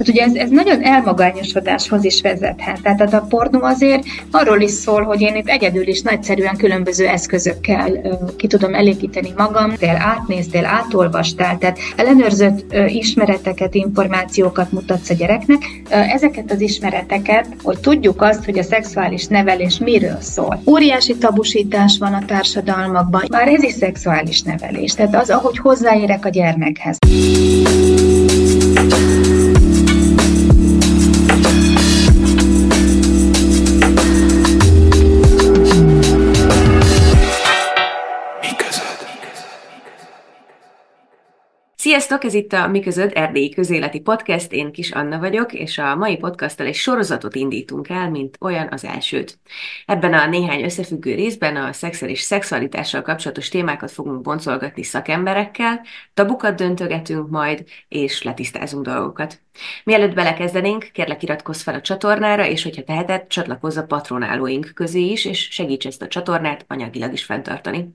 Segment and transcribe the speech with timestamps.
[0.00, 2.82] Hát ugye ez, ez nagyon elmagányosodáshoz is vezethet.
[2.82, 8.00] Tehát a pornó azért arról is szól, hogy én itt egyedül is nagyszerűen különböző eszközökkel
[8.36, 15.62] ki tudom elépíteni magam, dél átnézdél, átolvastál, tehát ellenőrzött ismereteket, információkat mutatsz a gyereknek.
[15.88, 20.62] Ezeket az ismereteket, hogy tudjuk azt, hogy a szexuális nevelés miről szól.
[20.66, 26.28] Óriási tabusítás van a társadalmakban, már ez is szexuális nevelés, tehát az, ahogy hozzáérek a
[26.28, 26.96] gyermekhez.
[41.90, 46.16] Sziasztok, ez itt a Mi Erdélyi Közéleti Podcast, én Kis Anna vagyok, és a mai
[46.16, 49.38] podcasttal egy sorozatot indítunk el, mint olyan az elsőt.
[49.86, 55.80] Ebben a néhány összefüggő részben a szexel és szexualitással kapcsolatos témákat fogunk boncolgatni szakemberekkel,
[56.14, 59.40] tabukat döntögetünk majd, és letisztázunk dolgokat.
[59.84, 65.24] Mielőtt belekezdenénk, kérlek iratkozz fel a csatornára, és hogyha teheted, csatlakozz a patronálóink közé is,
[65.24, 67.88] és segíts ezt a csatornát anyagilag is fenntartani.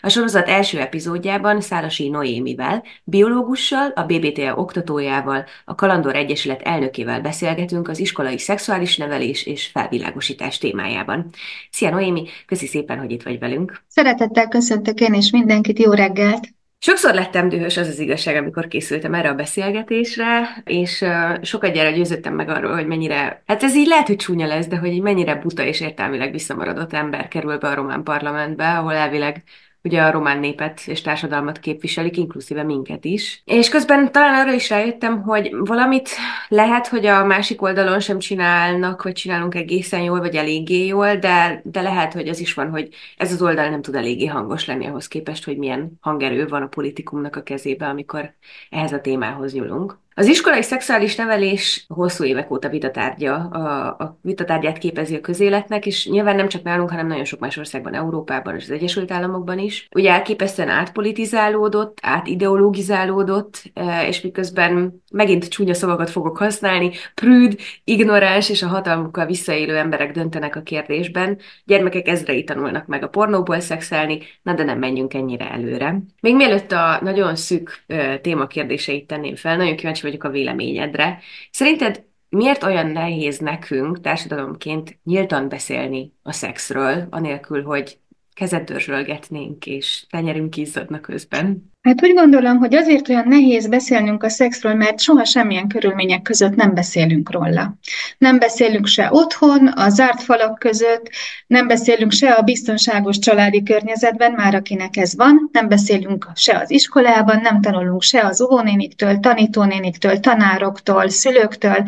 [0.00, 7.88] A sorozat első epizódjában Szálasi Noémivel, biológussal, a BBTA oktatójával, a Kalandor Egyesület elnökével beszélgetünk
[7.88, 11.30] az iskolai szexuális nevelés és felvilágosítás témájában.
[11.70, 13.82] Szia Noémi, köszi szépen, hogy itt vagy velünk.
[13.88, 16.54] Szeretettel köszöntök én is mindenkit, jó reggelt!
[16.86, 21.04] Sokszor lettem dühös, az az igazság, amikor készültem erre a beszélgetésre, és
[21.42, 24.76] sokat gyere győzöttem meg arról, hogy mennyire, hát ez így lehet, hogy csúnya lesz, de
[24.76, 29.42] hogy mennyire buta és értelmileg visszamaradott ember kerül be a román parlamentbe, ahol elvileg
[29.84, 33.42] ugye a román népet és társadalmat képviselik, inkluszíve minket is.
[33.44, 36.08] És közben talán arra is rájöttem, hogy valamit
[36.48, 41.60] lehet, hogy a másik oldalon sem csinálnak, vagy csinálunk egészen jól, vagy eléggé jól, de,
[41.64, 44.86] de lehet, hogy az is van, hogy ez az oldal nem tud eléggé hangos lenni
[44.86, 48.34] ahhoz képest, hogy milyen hangerő van a politikumnak a kezébe, amikor
[48.70, 50.02] ehhez a témához nyúlunk.
[50.16, 56.08] Az iskolai szexuális nevelés hosszú évek óta vitatárgya, a, a vitatárgyát képezi a közéletnek, és
[56.08, 59.88] nyilván nem csak nálunk, hanem nagyon sok más országban, Európában és az Egyesült Államokban is.
[59.94, 68.62] Ugye elképesztően átpolitizálódott, átideologizálódott, e, és miközben megint csúnya szavakat fogok használni, prűd, ignoráns és
[68.62, 74.54] a hatalmukkal visszaélő emberek döntenek a kérdésben, gyermekek ezrei tanulnak meg a pornóból szexelni, na
[74.54, 75.98] de nem menjünk ennyire előre.
[76.20, 81.18] Még mielőtt a nagyon szűk e, témakérdéseit tenném fel, nagyon kíváncsi vagyok a véleményedre.
[81.50, 87.98] Szerinted miért olyan nehéz nekünk társadalomként nyíltan beszélni a szexről, anélkül, hogy
[88.34, 91.73] kezet dörzsölgetnénk, és tenyerünk izzadna közben?
[91.84, 96.54] Hát úgy gondolom, hogy azért olyan nehéz beszélnünk a szexről, mert soha semmilyen körülmények között
[96.54, 97.74] nem beszélünk róla.
[98.18, 101.10] Nem beszélünk se otthon, a zárt falak között,
[101.46, 106.70] nem beszélünk se a biztonságos családi környezetben, már akinek ez van, nem beszélünk se az
[106.70, 111.84] iskolában, nem tanulunk se az óvónéniktől, tanítónéniktől, tanároktól, szülőktől,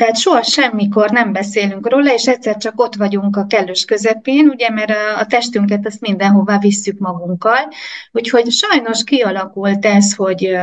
[0.00, 4.70] tehát soha semmikor nem beszélünk róla, és egyszer csak ott vagyunk a kellős közepén, ugye,
[4.70, 7.68] mert a testünket azt mindenhová visszük magunkkal.
[8.12, 9.04] Úgyhogy sajnos
[9.40, 10.58] kialakult ez, hogy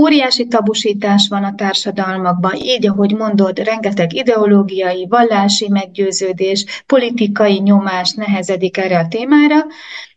[0.00, 8.76] Óriási tabusítás van a társadalmakban, így, ahogy mondod, rengeteg ideológiai, vallási meggyőződés, politikai nyomás nehezedik
[8.76, 9.56] erre a témára,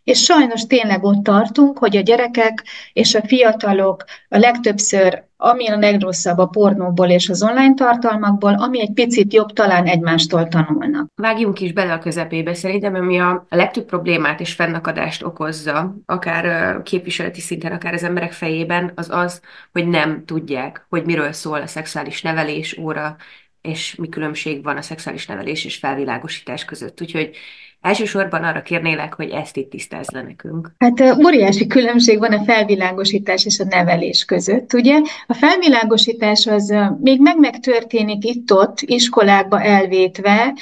[0.04, 2.64] és sajnos tényleg ott tartunk, hogy a gyerekek
[2.94, 8.82] és a fiatalok a legtöbbször, ami a legrosszabb a pornóból és az online tartalmakból, ami
[8.82, 11.08] egy picit jobb, talán egymástól tanulnak.
[11.16, 12.54] Vágjunk is bele a közepébe.
[12.54, 18.92] Szerintem, ami a legtöbb problémát és fennakadást okozza, akár képviseleti szinten, akár az emberek fejében,
[18.96, 19.42] az az,
[19.72, 23.16] hogy nem tudják, hogy miről szól a szexuális nevelés óra,
[23.62, 27.02] és mi különbség van a szexuális nevelés és felvilágosítás között.
[27.02, 27.36] Úgyhogy
[27.82, 30.72] Elsősorban arra kérnélek, hogy ezt itt tisztázz le nekünk.
[30.78, 35.00] Hát óriási különbség van a felvilágosítás és a nevelés között, ugye?
[35.28, 40.54] A felvilágosítás az még meg-meg történik itt-ott, iskolákba elvétve,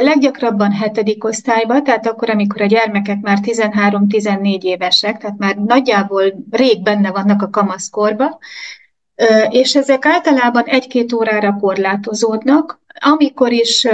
[0.00, 6.82] leggyakrabban hetedik osztályba, tehát akkor, amikor a gyermekek már 13-14 évesek, tehát már nagyjából rég
[6.82, 8.38] benne vannak a kamaszkorba,
[9.48, 13.86] és ezek általában egy-két órára korlátozódnak, amikor is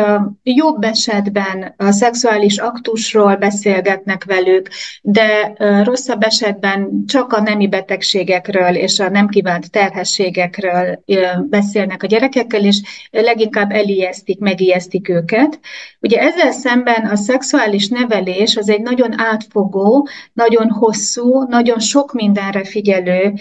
[0.42, 4.68] jobb esetben a szexuális aktusról beszélgetnek velük,
[5.02, 5.52] de
[5.84, 11.04] rosszabb esetben csak a nemi betegségekről és a nem kívánt terhességekről
[11.48, 12.80] beszélnek a gyerekekkel, és
[13.10, 15.60] leginkább elijesztik, megijesztik őket.
[16.00, 22.64] Ugye ezzel szemben a szexuális nevelés az egy nagyon átfogó, nagyon hosszú, nagyon sok mindenre
[22.64, 23.34] figyelő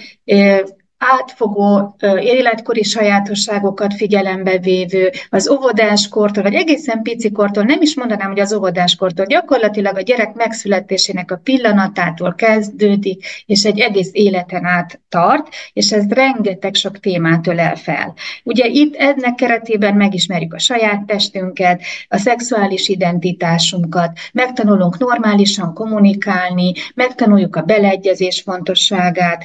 [0.97, 8.53] átfogó életkori sajátosságokat figyelembe vévő, az óvodáskortól, vagy egészen picikortól, nem is mondanám, hogy az
[8.53, 15.91] óvodáskortól, gyakorlatilag a gyerek megszületésének a pillanatától kezdődik, és egy egész életen át tart, és
[15.91, 18.13] ez rengeteg sok témát ölel fel.
[18.43, 27.55] Ugye itt ennek keretében megismerjük a saját testünket, a szexuális identitásunkat, megtanulunk normálisan kommunikálni, megtanuljuk
[27.55, 29.43] a beleegyezés fontosságát,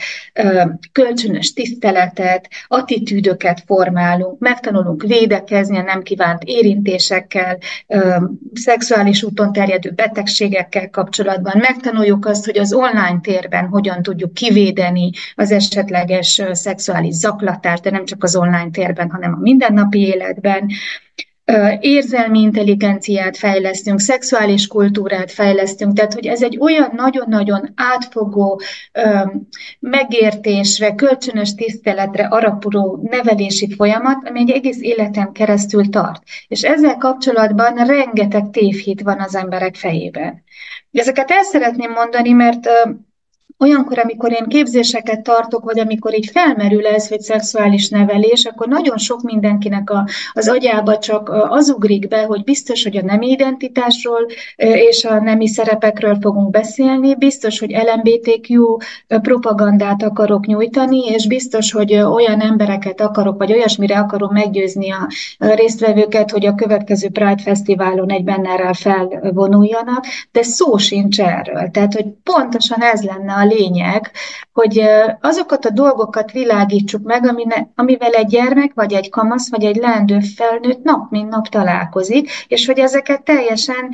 [0.92, 7.58] kölcsönös kölcsönös tiszteletet, attitűdöket formálunk, megtanulunk védekezni a nem kívánt érintésekkel,
[8.54, 15.50] szexuális úton terjedő betegségekkel kapcsolatban, megtanuljuk azt, hogy az online térben hogyan tudjuk kivédeni az
[15.50, 20.70] esetleges szexuális zaklatást, de nem csak az online térben, hanem a mindennapi életben,
[21.80, 28.60] érzelmi intelligenciát fejlesztünk, szexuális kultúrát fejlesztünk, tehát hogy ez egy olyan nagyon-nagyon átfogó
[29.78, 36.22] megértésre, kölcsönös tiszteletre arapuló nevelési folyamat, ami egy egész életen keresztül tart.
[36.48, 40.42] És ezzel kapcsolatban rengeteg tévhit van az emberek fejében.
[40.92, 42.68] Ezeket el szeretném mondani, mert
[43.62, 48.98] olyankor, amikor én képzéseket tartok, vagy amikor így felmerül ez, hogy szexuális nevelés, akkor nagyon
[48.98, 54.26] sok mindenkinek a, az agyába csak az ugrik be, hogy biztos, hogy a nemi identitásról
[54.56, 58.76] és a nemi szerepekről fogunk beszélni, biztos, hogy LMBTQ
[59.06, 66.30] propagandát akarok nyújtani, és biztos, hogy olyan embereket akarok, vagy olyasmire akarom meggyőzni a résztvevőket,
[66.30, 71.70] hogy a következő Pride Fesztiválon egy bennerrel felvonuljanak, de szó sincs erről.
[71.70, 74.10] Tehát, hogy pontosan ez lenne a lényeg,
[74.52, 74.82] hogy
[75.20, 77.24] azokat a dolgokat világítsuk meg,
[77.74, 82.66] amivel egy gyermek, vagy egy kamasz, vagy egy leendő felnőtt nap mint nap találkozik, és
[82.66, 83.90] hogy ezeket teljesen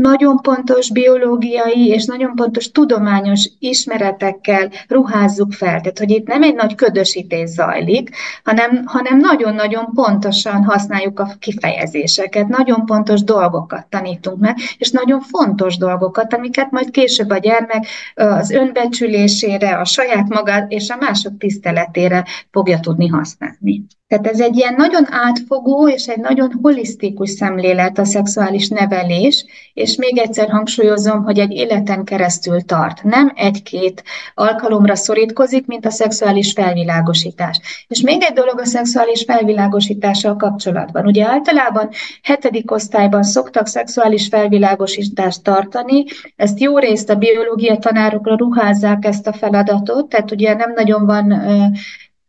[0.00, 5.80] nagyon pontos biológiai és nagyon pontos tudományos ismeretekkel ruházzuk fel.
[5.80, 8.10] Tehát, hogy itt nem egy nagy ködösítés zajlik,
[8.44, 15.76] hanem, hanem nagyon-nagyon pontosan használjuk a kifejezéseket, nagyon pontos dolgokat tanítunk meg, és nagyon fontos
[15.76, 22.24] dolgokat, amiket majd később a gyermek az önbecsülésére, a saját maga és a mások tiszteletére
[22.50, 23.86] fogja tudni használni.
[24.08, 29.44] Tehát ez egy ilyen nagyon átfogó és egy nagyon holisztikus szemlélet a szexuális nevelés,
[29.74, 33.02] és még egyszer hangsúlyozom, hogy egy életen keresztül tart.
[33.02, 34.02] Nem egy-két
[34.34, 37.60] alkalomra szorítkozik, mint a szexuális felvilágosítás.
[37.88, 41.06] És még egy dolog a szexuális felvilágosítással kapcsolatban.
[41.06, 41.88] Ugye általában
[42.22, 46.04] hetedik osztályban szoktak szexuális felvilágosítást tartani,
[46.36, 51.42] ezt jó részt a biológia tanárokra ruházzák ezt a feladatot, tehát ugye nem nagyon van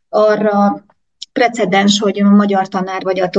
[0.10, 0.84] arra
[1.40, 3.30] precedens, hogy a magyar tanár vagy a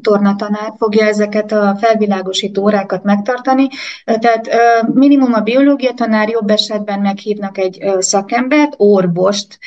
[0.00, 3.68] tornatanár fogja ezeket a felvilágosító órákat megtartani.
[4.04, 4.48] Tehát
[4.94, 9.58] minimum a biológia tanár jobb esetben meghívnak egy szakembert, orvost,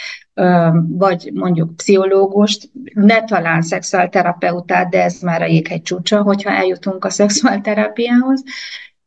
[0.87, 7.09] vagy mondjuk pszichológust, ne talán szexuálterapeutát, de ez már a jéghegy csúcsa, hogyha eljutunk a
[7.09, 8.43] szexuálterápiához,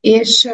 [0.07, 0.49] és,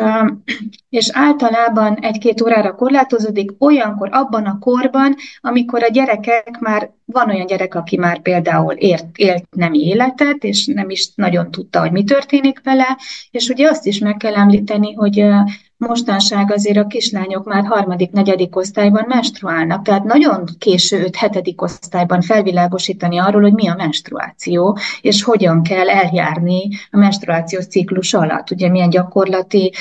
[0.88, 7.46] és általában egy-két órára korlátozódik olyankor, abban a korban, amikor a gyerekek már, van olyan
[7.46, 12.04] gyerek, aki már például ért, élt nem életet, és nem is nagyon tudta, hogy mi
[12.04, 12.98] történik vele,
[13.30, 15.24] és ugye azt is meg kell említeni, hogy
[15.88, 23.18] mostanság azért a kislányok már harmadik, negyedik osztályban menstruálnak, tehát nagyon késő 5 osztályban felvilágosítani
[23.18, 28.50] arról, hogy mi a menstruáció, és hogyan kell eljárni a menstruációs ciklus alatt.
[28.50, 29.72] Ugye milyen gyakorlati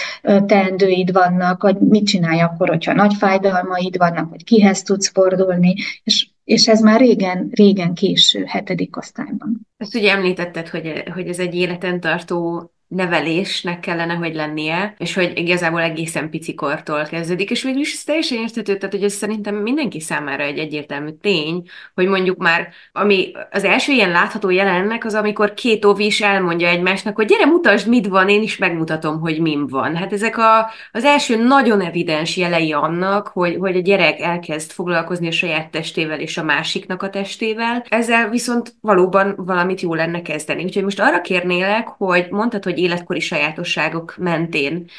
[0.46, 6.30] teendőid vannak, hogy mit csinálj akkor, hogyha nagy fájdalmaid vannak, hogy kihez tudsz fordulni, és
[6.44, 9.68] és ez már régen, régen késő, hetedik osztályban.
[9.78, 15.32] Ezt ugye említetted, hogy, hogy ez egy életen tartó nevelésnek kellene, hogy lennie, és hogy
[15.36, 20.00] igazából egészen picikortól kezdődik, és végül is ez teljesen érthető, tehát hogy ez szerintem mindenki
[20.00, 21.64] számára egy egyértelmű tény,
[21.96, 26.68] hogy mondjuk már, ami az első ilyen látható jelennek az, amikor két óvi is elmondja
[26.68, 29.96] egymásnak, hogy gyere, mutasd, mit van, én is megmutatom, hogy mim van.
[29.96, 35.28] Hát ezek a, az első nagyon evidens jelei annak, hogy, hogy a gyerek elkezd foglalkozni
[35.28, 40.64] a saját testével és a másiknak a testével, ezzel viszont valóban valamit jó lenne kezdeni.
[40.64, 44.90] Úgyhogy most arra kérnélek, hogy mondtad, hogy életkori sajátosságok mentén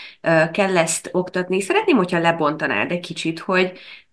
[0.52, 1.60] kell ezt oktatni.
[1.60, 3.72] Szeretném, hogyha lebontanád egy kicsit, hogy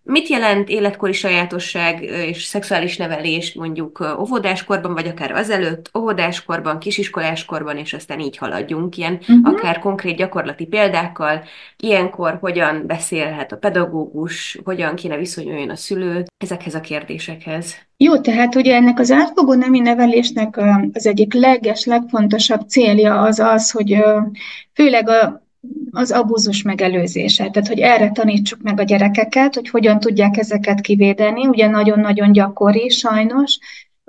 [0.10, 7.94] mit jelent életkori sajátosság és szexuális nevelés mondjuk óvodáskorban, vagy akár azelőtt, óvodáskorban, kisiskoláskorban, és
[7.94, 9.38] aztán így haladjunk, ilyen uh-huh.
[9.44, 11.44] akár konkrét gyakorlati példákkal,
[11.78, 17.76] ilyenkor hogyan beszélhet a pedagógus, hogyan kéne viszonyuljon a szülő ezekhez a kérdésekhez.
[17.98, 20.60] Jó, tehát ugye ennek az átfogó nemi nevelésnek
[20.94, 23.98] az egyik leges, legfontosabb célja az az, hogy
[24.74, 25.48] főleg a
[25.92, 27.50] az abúzus megelőzése.
[27.50, 31.48] Tehát, hogy erre tanítsuk meg a gyerekeket, hogy hogyan tudják ezeket kivédeni.
[31.48, 33.58] Ugye nagyon-nagyon gyakori sajnos,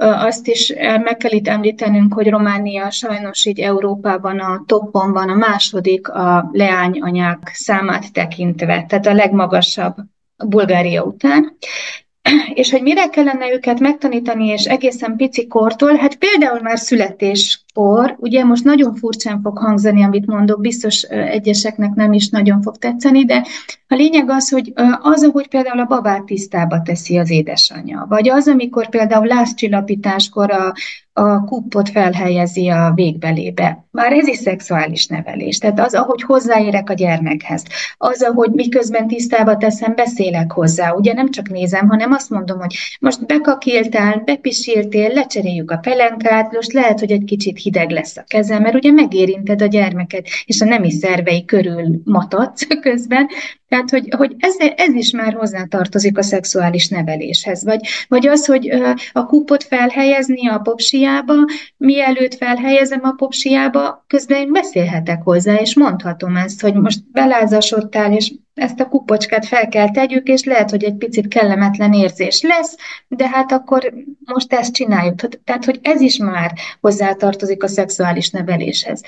[0.00, 5.34] azt is meg kell itt említenünk, hogy Románia sajnos így Európában a toppon van, a
[5.34, 9.94] második a leányanyák számát tekintve, tehát a legmagasabb
[10.48, 11.56] Bulgária után.
[12.54, 16.78] És hogy mire kellene őket megtanítani, és egészen pici kortól, hát például már
[17.74, 22.76] születéskor, ugye most nagyon furcsán fog hangzani, amit mondok, biztos egyeseknek nem is nagyon fog
[22.76, 23.44] tetszeni, de
[23.88, 28.48] a lényeg az, hogy az, ahogy például a babát tisztába teszi az édesanyja, vagy az,
[28.48, 30.72] amikor például lázcsillapításkor a,
[31.12, 33.84] a kuppot felhelyezi a végbelébe.
[33.90, 35.58] Már ez is szexuális nevelés.
[35.58, 37.64] Tehát az, ahogy hozzáérek a gyermekhez,
[37.96, 40.92] az, ahogy miközben tisztába teszem, beszélek hozzá.
[40.92, 46.72] Ugye nem csak nézem, hanem azt mondom, hogy most bekakiltál, bepisíltél, lecseréljük a pelenkát, most
[46.72, 50.64] lehet, hogy egy kicsit hideg lesz a kezem, mert ugye megérinted a gyermeket, és a
[50.64, 53.28] nemi szervei körül matatsz közben,
[53.70, 57.64] tehát, hogy, hogy ez, ez is már hozzátartozik a szexuális neveléshez.
[57.64, 58.68] Vagy, vagy az, hogy
[59.12, 61.34] a kupot felhelyezni a popsiába,
[61.76, 68.32] mielőtt felhelyezem a popsiába, közben én beszélhetek hozzá, és mondhatom ezt, hogy most belázasodtál, és
[68.54, 72.76] ezt a kupocskát fel kell tegyük, és lehet, hogy egy picit kellemetlen érzés lesz,
[73.08, 73.92] de hát akkor
[74.24, 75.20] most ezt csináljuk.
[75.44, 79.02] Tehát, hogy ez is már hozzátartozik a szexuális neveléshez.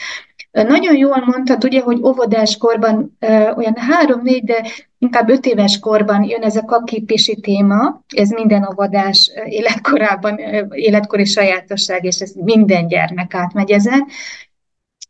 [0.52, 3.16] Nagyon jól mondtad, ugye, hogy óvodás korban
[3.56, 9.30] olyan három-négy, de inkább öt éves korban jön ez a kakipisi téma, ez minden óvodás
[9.44, 10.38] életkorában,
[10.70, 14.06] életkori sajátosság, és ez minden gyermek átmegy ezen,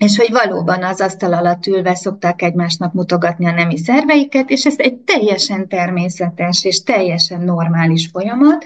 [0.03, 4.75] és hogy valóban az asztal alatt ülve szokták egymásnak mutogatni a nemi szerveiket, és ez
[4.79, 8.65] egy teljesen természetes és teljesen normális folyamat,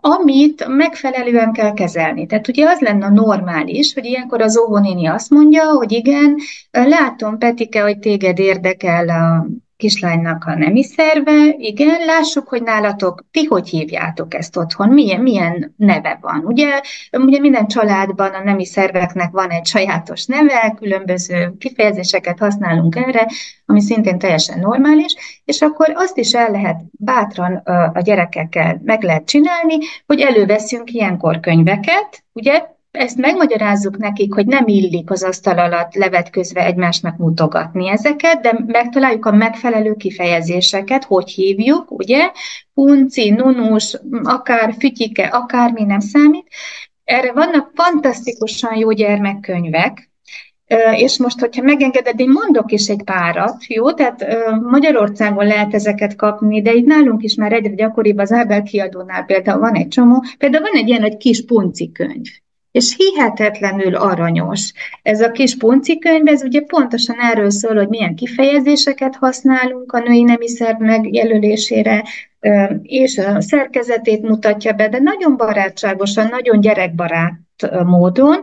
[0.00, 2.26] amit megfelelően kell kezelni.
[2.26, 6.36] Tehát ugye az lenne normális, hogy ilyenkor az óvónéni azt mondja, hogy igen,
[6.70, 9.46] látom, Petike, hogy téged érdekel a
[9.80, 15.74] kislánynak a nemi szerve, igen, lássuk, hogy nálatok, ti hogy hívjátok ezt otthon, milyen, milyen
[15.76, 16.42] neve van.
[16.44, 16.80] Ugye,
[17.12, 23.26] ugye minden családban a nemi szerveknek van egy sajátos neve, különböző kifejezéseket használunk erre,
[23.66, 27.54] ami szintén teljesen normális, és akkor azt is el lehet bátran
[27.94, 34.66] a gyerekekkel meg lehet csinálni, hogy előveszünk ilyenkor könyveket, ugye, ezt megmagyarázzuk nekik, hogy nem
[34.66, 41.90] illik az asztal alatt levetközve egymásnak mutogatni ezeket, de megtaláljuk a megfelelő kifejezéseket, hogy hívjuk,
[41.90, 42.30] ugye?
[42.74, 46.46] Punci, nunus, akár fütyike, akármi nem számít.
[47.04, 50.10] Erre vannak fantasztikusan jó gyermekkönyvek,
[50.92, 53.92] és most, hogyha megengeded, én mondok is egy párat, jó?
[53.92, 54.26] Tehát
[54.70, 59.60] Magyarországon lehet ezeket kapni, de itt nálunk is már egyre gyakoribb az Ábel kiadónál például
[59.60, 62.26] van egy csomó, például van egy ilyen egy kis punci könyv
[62.72, 64.72] és hihetetlenül aranyos.
[65.02, 65.56] Ez a kis
[65.98, 72.04] könyv, ez ugye pontosan erről szól, hogy milyen kifejezéseket használunk a női nemi szerv megjelölésére,
[72.82, 77.40] és a szerkezetét mutatja be, de nagyon barátságosan, nagyon gyerekbarát
[77.84, 78.42] módon,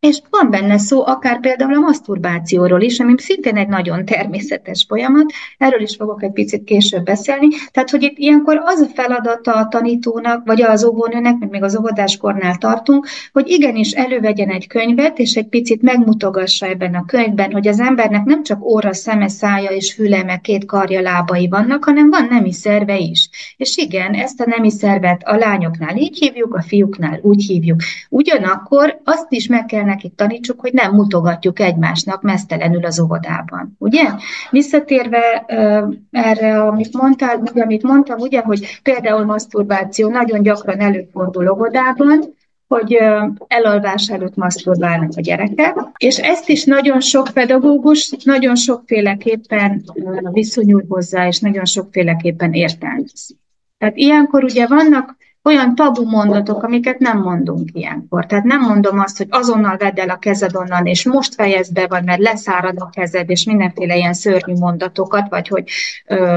[0.00, 5.32] és van benne szó akár például a maszturbációról is, ami szintén egy nagyon természetes folyamat,
[5.58, 7.48] erről is fogok egy picit később beszélni.
[7.70, 11.76] Tehát, hogy itt ilyenkor az a feladata a tanítónak, vagy az óvónőnek, meg még az
[11.78, 17.68] óvodáskornál tartunk, hogy igenis elővegyen egy könyvet, és egy picit megmutogassa ebben a könyvben, hogy
[17.68, 22.10] az embernek nem csak óra, szeme, szája és füle, meg két karja, lábai vannak, hanem
[22.10, 23.28] van nemi szerve is.
[23.56, 27.80] És igen, ezt a nemi szervet a lányoknál így hívjuk, a fiúknál úgy hívjuk.
[28.08, 34.04] Ugyanakkor azt is meg kell nekik tanítsuk, hogy nem mutogatjuk egymásnak mesztelenül az óvodában, ugye?
[34.50, 35.44] Visszatérve
[36.10, 42.34] erre, amit mondtál, ugye, amit mondtam, ugye, hogy például maszturbáció nagyon gyakran előfordul óvodában,
[42.68, 42.98] hogy
[43.46, 49.84] elalvás előtt maszturbálnak a gyerekek, és ezt is nagyon sok pedagógus nagyon sokféleképpen
[50.32, 53.36] viszonyul hozzá, és nagyon sokféleképpen értelmez.
[53.78, 55.16] Tehát ilyenkor ugye vannak
[55.46, 58.26] olyan tabu mondatok, amiket nem mondunk ilyenkor.
[58.26, 61.86] Tehát nem mondom azt, hogy azonnal vedd el a kezed onnan, és most fejezd be,
[61.86, 65.68] vagy mert leszárad a kezed, és mindenféle ilyen szörnyű mondatokat, vagy hogy
[66.06, 66.36] ö,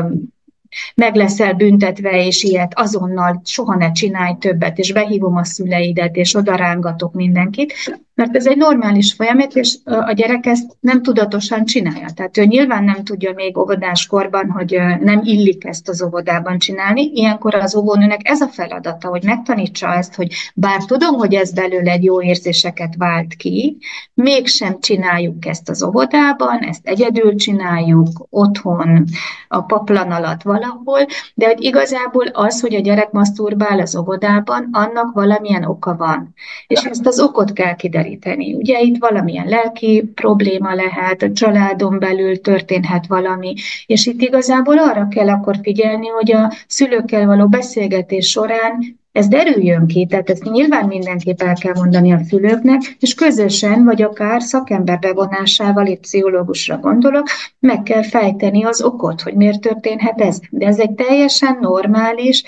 [0.95, 6.35] meg leszel büntetve, és ilyet azonnal soha ne csinálj többet, és behívom a szüleidet, és
[6.35, 7.73] odarángatok mindenkit,
[8.19, 12.07] mert ez egy normális folyamat, és a gyerek ezt nem tudatosan csinálja.
[12.15, 17.11] Tehát ő nyilván nem tudja még óvodáskorban, hogy nem illik ezt az óvodában csinálni.
[17.13, 21.97] Ilyenkor az óvónőnek ez a feladata, hogy megtanítsa ezt, hogy bár tudom, hogy ez belőle
[22.01, 23.77] jó érzéseket vált ki,
[24.13, 29.03] mégsem csináljuk ezt az óvodában, ezt egyedül csináljuk, otthon,
[29.47, 35.13] a paplan alatt valahol, de hogy igazából az, hogy a gyerek maszturbál az óvodában, annak
[35.13, 36.33] valamilyen oka van.
[36.67, 38.53] És ezt az okot kell kideríteni megközelíteni.
[38.53, 43.53] Ugye itt valamilyen lelki probléma lehet, a családon belül történhet valami,
[43.85, 49.87] és itt igazából arra kell akkor figyelni, hogy a szülőkkel való beszélgetés során ez derüljön
[49.87, 54.99] ki, tehát ezt nyilván mindenképp el kell mondani a szülőknek, és közösen, vagy akár szakember
[54.99, 57.27] bevonásával, itt pszichológusra gondolok,
[57.59, 60.39] meg kell fejteni az okot, hogy miért történhet ez.
[60.49, 62.43] De ez egy teljesen normális,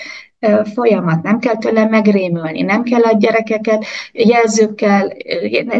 [0.74, 5.12] folyamat, nem kell tőle megrémülni, nem kell a gyerekeket jelzőkkel,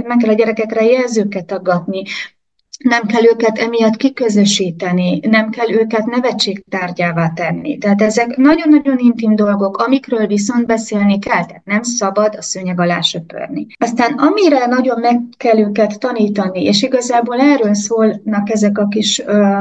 [0.05, 2.03] nem kell a gyerekekre jelzőket aggatni,
[2.83, 7.79] nem kell őket emiatt kiközösíteni, nem kell őket nevetségtárgyává tenni.
[7.79, 13.01] Tehát ezek nagyon-nagyon intim dolgok, amikről viszont beszélni kell, tehát nem szabad a szőnyeg alá
[13.01, 13.67] söpörni.
[13.79, 19.59] Aztán amire nagyon meg kell őket tanítani, és igazából erről szólnak ezek a kis ö,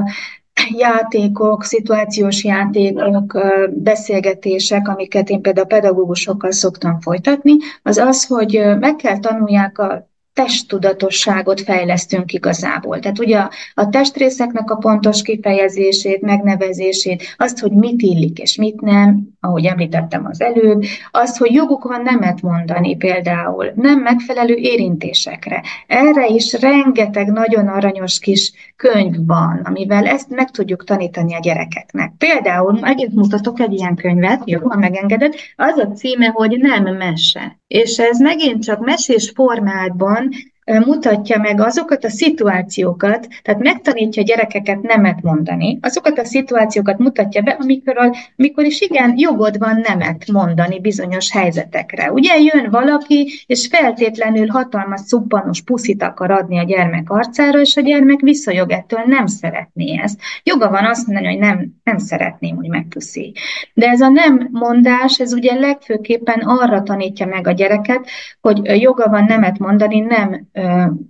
[0.70, 3.40] játékok, szituációs játékok,
[3.70, 7.54] beszélgetések, amiket én például pedagógusokkal szoktam folytatni,
[7.84, 13.00] az az, hogy meg kell tanulják a testtudatosságot fejlesztünk igazából.
[13.00, 18.82] Tehát ugye a, a testrészeknek a pontos kifejezését, megnevezését, azt, hogy mit illik és mit
[18.82, 25.64] nem, ahogy említettem az előbb, azt, hogy joguk van nemet mondani például, nem megfelelő érintésekre.
[25.88, 32.14] Erre is rengeteg nagyon aranyos kis könyv van, amivel ezt meg tudjuk tanítani a gyerekeknek.
[32.18, 37.60] Például megint mutatok egy ilyen könyvet, jó, ha megengeded, az a címe, hogy nem mese.
[37.68, 40.31] És ez megint csak mesés formában
[40.80, 47.42] mutatja meg azokat a szituációkat, tehát megtanítja a gyerekeket nemet mondani, azokat a szituációkat mutatja
[47.42, 52.12] be, amikor, amikor is igen, jogod van nemet mondani bizonyos helyzetekre.
[52.12, 57.82] Ugye jön valaki, és feltétlenül hatalmas szubbanos puszit akar adni a gyermek arcára, és a
[57.82, 60.20] gyermek visszajog ettől, nem szeretné ezt.
[60.44, 63.34] Joga van azt mondani, hogy nem, nem szeretném, hogy megpuszi.
[63.74, 68.08] De ez a nem mondás, ez ugye legfőképpen arra tanítja meg a gyereket,
[68.42, 70.48] hogy joga van nemet mondani, nem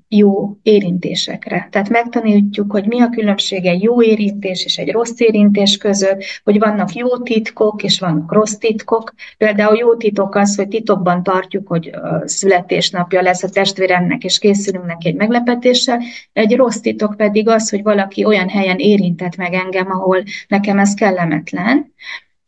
[0.07, 1.67] jó érintésekre.
[1.71, 6.59] Tehát megtanítjuk, hogy mi a különbség egy jó érintés és egy rossz érintés között, hogy
[6.59, 9.13] vannak jó titkok és vannak rossz titkok.
[9.37, 11.91] Például jó titok az, hogy titokban tartjuk, hogy
[12.23, 15.99] születésnapja lesz a testvéremnek, és készülünk neki egy meglepetéssel.
[16.33, 20.93] Egy rossz titok pedig az, hogy valaki olyan helyen érintett meg engem, ahol nekem ez
[20.93, 21.93] kellemetlen.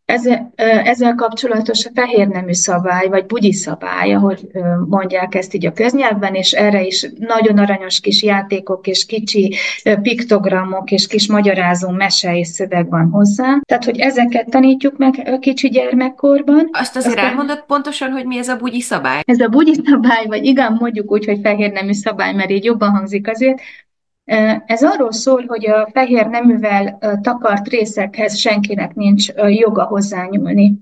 [0.05, 0.51] Ezzel,
[0.83, 4.47] ezzel kapcsolatos a fehér nemű szabály, vagy bugyi szabály, ahogy
[4.89, 9.55] mondják ezt így a köznyelvben, és erre is nagyon aranyos kis játékok és kicsi
[10.01, 13.59] piktogramok és kis magyarázó mese és szöveg van hozzá.
[13.65, 16.69] Tehát, hogy ezeket tanítjuk meg kicsi gyermekkorban.
[16.71, 19.21] Azt azért Aztán, elmondod pontosan, hogy mi ez a bugyi szabály?
[19.25, 22.89] Ez a bugyi szabály, vagy igen, mondjuk úgy, hogy fehér nemű szabály, mert így jobban
[22.89, 23.61] hangzik azért,
[24.65, 30.73] ez arról szól, hogy a fehér neművel takart részekhez senkinek nincs joga hozzányúlni.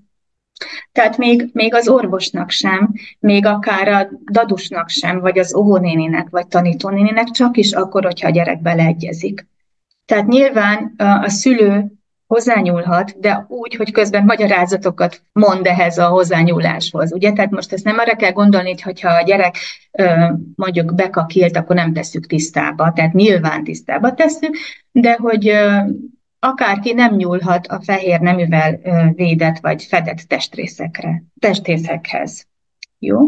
[0.92, 6.48] Tehát még, még az orvosnak sem, még akár a dadusnak sem, vagy az óvónéninek, vagy
[6.48, 9.48] tanítónéninek, csak is akkor, hogyha a gyerek beleegyezik.
[10.06, 11.92] Tehát nyilván a szülő
[12.32, 17.14] hozzányúlhat, de úgy, hogy közben magyarázatokat mond ehhez a hozzányúláshoz.
[17.14, 17.32] Ugye?
[17.32, 19.56] Tehát most ezt nem arra kell gondolni, hogy ha a gyerek
[20.56, 24.58] mondjuk bekakilt, akkor nem tesszük tisztába, tehát nyilván tisztába tesszük,
[24.92, 25.52] de hogy
[26.40, 28.80] akárki nem nyúlhat a fehér neművel
[29.14, 32.48] védett vagy fedett testrészekre, testrészekhez.
[33.00, 33.20] Jó?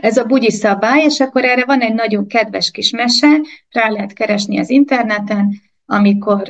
[0.00, 3.28] Ez a bugyi szabály, és akkor erre van egy nagyon kedves kis mese,
[3.70, 6.42] rá lehet keresni az interneten, amikor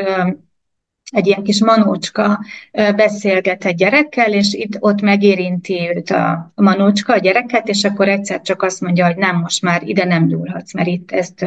[1.11, 7.18] egy ilyen kis manócska beszélget egy gyerekkel, és itt ott megérinti őt a manócska, a
[7.18, 10.88] gyereket, és akkor egyszer csak azt mondja, hogy nem, most már ide nem nyúlhatsz, mert
[10.88, 11.47] itt ezt,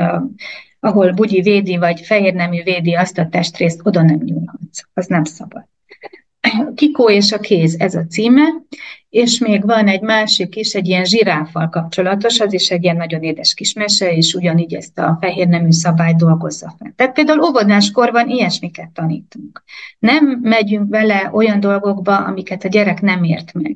[0.79, 4.81] ahol bugyi védi, vagy fehér nemű védi azt a testrészt, oda nem nyúlhatsz.
[4.93, 5.65] Az nem szabad.
[6.75, 8.43] Kikó és a kéz, ez a címe,
[9.11, 13.21] és még van egy másik is, egy ilyen zsiráffal kapcsolatos, az is egy ilyen nagyon
[13.21, 16.93] édes kis mese, és ugyanígy ezt a fehér nemű szabályt dolgozza fel.
[16.95, 19.63] Tehát például óvodáskorban ilyesmiket tanítunk.
[19.99, 23.75] Nem megyünk vele olyan dolgokba, amiket a gyerek nem ért meg.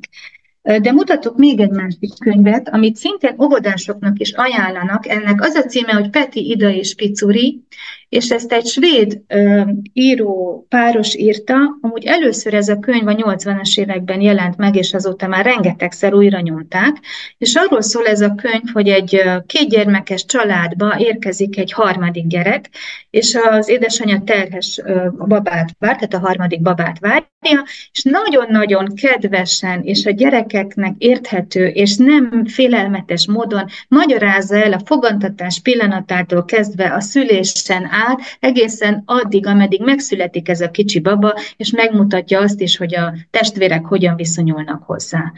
[0.66, 5.08] De mutatok még egy másik könyvet, amit szintén óvodásoknak is ajánlanak.
[5.08, 7.64] Ennek az a címe, hogy Peti Ida és Picuri,
[8.08, 13.78] és ezt egy svéd ö, író páros írta, amúgy először ez a könyv a 80-as
[13.78, 16.96] években jelent meg, és azóta már rengetegszer újra nyomták,
[17.38, 22.70] és arról szól ez a könyv, hogy egy kétgyermekes családba érkezik egy harmadik gyerek,
[23.10, 24.80] és az édesanyja terhes
[25.18, 26.98] babát vár, tehát a harmadik babát
[27.46, 34.80] várja, és nagyon-nagyon kedvesen, és a gyerekeknek érthető, és nem félelmetes módon magyarázza el a
[34.84, 41.70] fogantatás pillanatától kezdve a szülésen át, egészen addig, ameddig megszületik ez a kicsi baba, és
[41.70, 45.32] megmutatja azt is, hogy a testvérek hogyan viszonyulnak hozzá.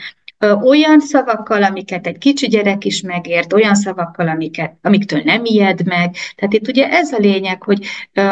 [0.64, 6.14] Olyan szavakkal, amiket egy kicsi gyerek is megért, olyan szavakkal, amiket, amiktől nem ijed meg.
[6.37, 7.87] Tehát itt ugye ez a lényeg, hogy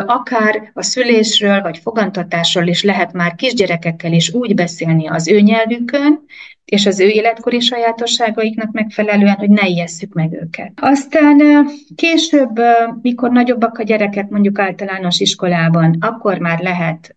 [0.07, 6.25] akár a szülésről vagy fogantatásról is lehet már kisgyerekekkel is úgy beszélni az ő nyelvükön,
[6.65, 10.73] és az ő életkori sajátosságaiknak megfelelően, hogy ne ijesszük meg őket.
[10.77, 11.41] Aztán
[11.95, 12.61] később,
[13.03, 17.17] mikor nagyobbak a gyerekek, mondjuk általános iskolában, akkor már lehet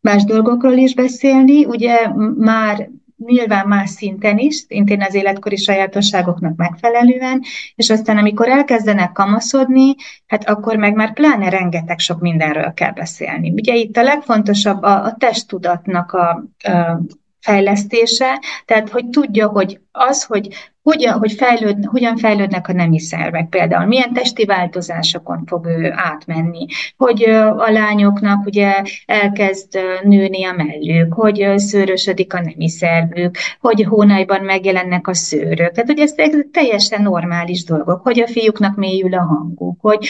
[0.00, 1.64] más dolgokról is beszélni.
[1.64, 1.94] Ugye
[2.38, 7.42] már nyilván más szinten is, szintén az életkori sajátosságoknak megfelelően,
[7.74, 9.94] és aztán amikor elkezdenek kamaszodni,
[10.26, 13.50] hát akkor meg már pláne rengeteg sok mindenről kell beszélni.
[13.50, 16.28] Ugye itt a legfontosabb a, a testtudatnak a,
[16.70, 17.00] a
[17.40, 20.48] fejlesztése, tehát hogy tudja, hogy az, hogy
[20.84, 26.66] hogyan, hogy fejlőd, hogyan fejlődnek a nemi szervek például, milyen testi változásokon fog ő átmenni,
[26.96, 27.22] hogy
[27.56, 35.08] a lányoknak ugye elkezd nőni a mellük, hogy szőrösödik a nemi szervük, hogy hónajban megjelennek
[35.08, 35.72] a szőrök.
[35.72, 36.14] Tehát, hogy ez
[36.50, 40.08] teljesen normális dolgok, hogy a fiúknak mélyül a hanguk, hogy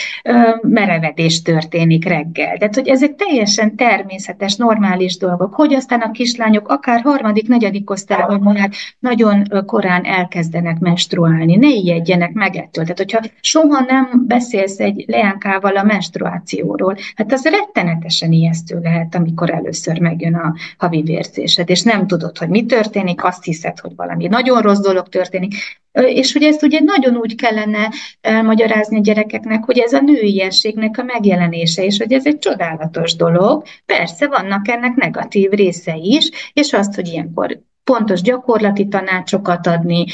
[0.61, 2.57] merevedés történik reggel.
[2.57, 8.71] Tehát, hogy ezek teljesen természetes, normális dolgok, hogy aztán a kislányok akár harmadik, negyedik osztályban
[8.99, 11.57] nagyon korán elkezdenek menstruálni.
[11.57, 12.85] Ne ijedjenek meg ettől.
[12.85, 19.51] Tehát, hogyha soha nem beszélsz egy leánkával a menstruációról, hát az rettenetesen ijesztő lehet, amikor
[19.51, 24.27] először megjön a havi vérzésed, és nem tudod, hogy mi történik, azt hiszed, hogy valami
[24.27, 25.55] nagyon rossz dolog történik,
[25.93, 31.03] és hogy ezt ugye nagyon úgy kellene elmagyarázni a gyerekeknek, hogy ez a nőiességnek a
[31.03, 33.63] megjelenése, és hogy ez egy csodálatos dolog.
[33.87, 40.05] Persze vannak ennek negatív része is, és azt, hogy ilyenkor pontos gyakorlati tanácsokat adni,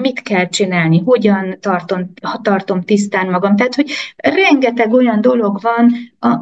[0.00, 3.56] mit kell csinálni, hogyan tartom, tartom tisztán magam.
[3.56, 5.92] Tehát, hogy rengeteg olyan dolog van,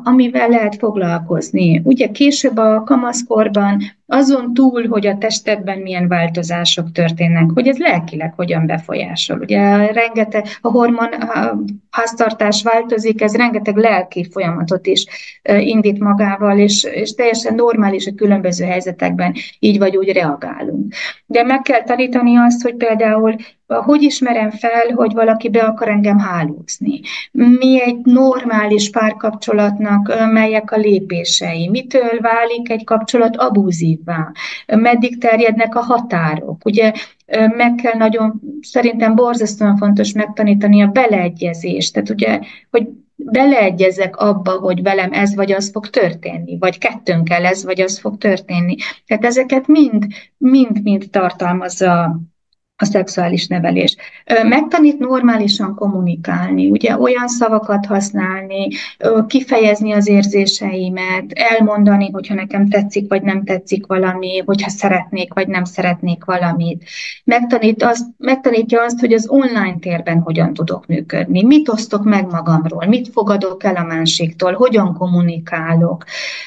[0.05, 1.81] amivel lehet foglalkozni.
[1.85, 8.33] Ugye később a kamaszkorban azon túl, hogy a testedben milyen változások történnek, hogy ez lelkileg
[8.37, 9.39] hogyan befolyásol.
[9.39, 11.59] Ugye rengeteg, a hormon a
[11.91, 15.07] háztartás változik, ez rengeteg lelki folyamatot is
[15.59, 20.13] indít magával, és, és teljesen normális, hogy különböző helyzetekben így vagy úgy
[20.71, 20.95] reagálunk.
[21.27, 23.35] De meg kell tanítani azt, hogy például
[23.67, 27.01] hogy ismerem fel, hogy valaki be akar engem hálózni?
[27.33, 31.69] Mi egy normális párkapcsolatnak, melyek a lépései?
[31.69, 34.33] Mitől válik egy kapcsolat abúzívvá?
[34.67, 36.65] Meddig terjednek a határok?
[36.65, 36.93] Ugye
[37.57, 41.93] meg kell nagyon, szerintem borzasztóan fontos megtanítani a beleegyezést.
[41.93, 42.89] Tehát ugye, hogy
[43.25, 48.19] beleegyezek abba, hogy velem ez vagy az fog történni, vagy kettőnkkel ez vagy az fog
[48.19, 48.77] történni.
[49.07, 50.07] Tehát ezeket mind,
[50.37, 52.21] mind, mind tartalmazza
[52.81, 53.97] a szexuális nevelés.
[54.43, 58.69] Megtanít normálisan kommunikálni, ugye olyan szavakat használni,
[59.27, 65.65] kifejezni az érzéseimet, elmondani, hogyha nekem tetszik vagy nem tetszik valami, hogyha szeretnék vagy nem
[65.65, 66.85] szeretnék valamit.
[67.25, 72.87] Megtanít azt, megtanítja azt, hogy az online térben hogyan tudok működni, mit osztok meg magamról,
[72.87, 76.05] mit fogadok el a másiktól, hogyan kommunikálok.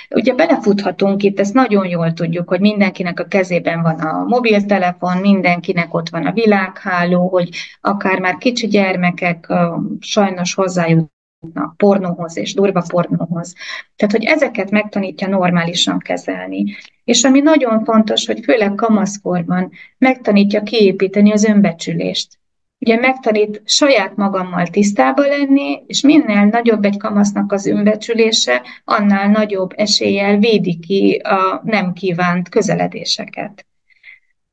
[0.10, 5.94] Ugye belefuthatunk itt, ezt nagyon jól tudjuk, hogy mindenkinek a kezében van a mobiltelefon, mindenkinek
[5.94, 7.50] ott van van a világháló, hogy
[7.82, 9.54] akár már kicsi gyermekek
[10.00, 13.56] sajnos hozzájutnak pornóhoz és durva pornóhoz.
[13.96, 16.76] Tehát, hogy ezeket megtanítja normálisan kezelni.
[17.04, 22.42] És ami nagyon fontos, hogy főleg kamaszkorban megtanítja kiépíteni az önbecsülést.
[22.80, 29.72] Ugye megtanít saját magammal tisztába lenni, és minél nagyobb egy kamasznak az önbecsülése, annál nagyobb
[29.76, 33.66] eséllyel védi ki a nem kívánt közeledéseket.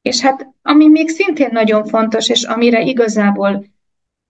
[0.02, 3.64] És hát ami még szintén nagyon fontos, és amire igazából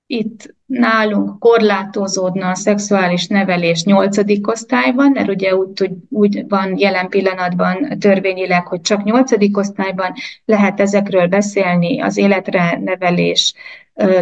[0.07, 7.99] itt nálunk korlátozódna a szexuális nevelés nyolcadik osztályban, mert ugye úgy, úgy van jelen pillanatban
[7.99, 10.13] törvényileg, hogy csak nyolcadik osztályban
[10.45, 13.55] lehet ezekről beszélni az életre nevelés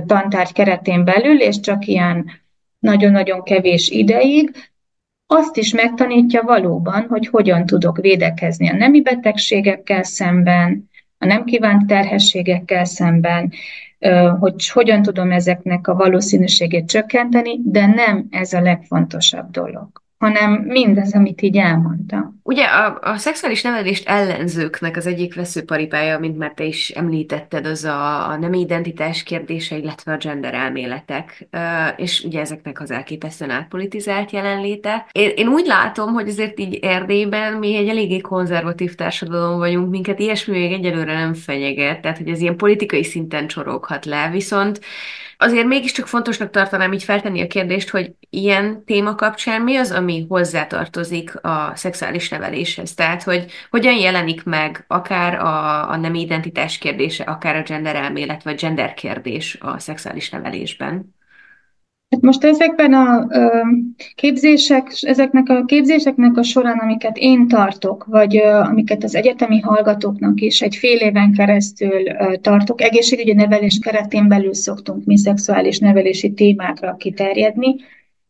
[0.06, 2.30] tantárgy keretén belül, és csak ilyen
[2.78, 4.50] nagyon-nagyon kevés ideig,
[5.26, 11.86] azt is megtanítja valóban, hogy hogyan tudok védekezni a nemi betegségekkel szemben, a nem kívánt
[11.86, 13.52] terhességekkel szemben,
[14.38, 21.14] hogy hogyan tudom ezeknek a valószínűségét csökkenteni, de nem ez a legfontosabb dolog hanem mindez,
[21.14, 22.40] amit így elmondtam.
[22.42, 27.84] Ugye a, a szexuális nevelést ellenzőknek az egyik veszőparipája, mint már te is említetted, az
[27.84, 31.48] a, a nem identitás kérdése, illetve a gender elméletek,
[31.96, 35.06] és ugye ezeknek az elképesztően átpolitizált jelenléte.
[35.12, 40.18] Én, én úgy látom, hogy azért így Erdélyben mi egy eléggé konzervatív társadalom vagyunk, minket
[40.18, 44.80] ilyesmi még egyelőre nem fenyeget, tehát hogy ez ilyen politikai szinten csoroghat le, viszont
[45.40, 50.26] Azért mégiscsak fontosnak tartanám így feltenni a kérdést, hogy ilyen téma kapcsán mi az, ami
[50.28, 52.94] hozzátartozik a szexuális neveléshez?
[52.94, 58.42] Tehát, hogy hogyan jelenik meg akár a, a nem identitás kérdése, akár a gender elmélet,
[58.42, 61.16] vagy gender kérdés a szexuális nevelésben?
[62.10, 63.60] Hát most ezekben a ö,
[64.14, 70.40] képzések, ezeknek a képzéseknek a során, amiket én tartok, vagy ö, amiket az egyetemi hallgatóknak
[70.40, 76.32] is egy fél éven keresztül ö, tartok, egészségügyi nevelés keretén belül szoktunk mi szexuális nevelési
[76.32, 77.76] témákra kiterjedni,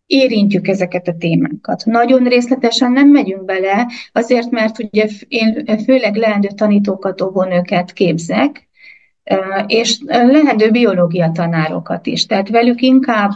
[0.06, 1.84] érintjük ezeket a témákat.
[1.84, 8.67] Nagyon részletesen nem megyünk bele, azért, mert ugye én főleg leendő tanítókat, óvónőket képzek,
[9.66, 12.26] és lehető biológia tanárokat is.
[12.26, 13.30] Tehát velük inkább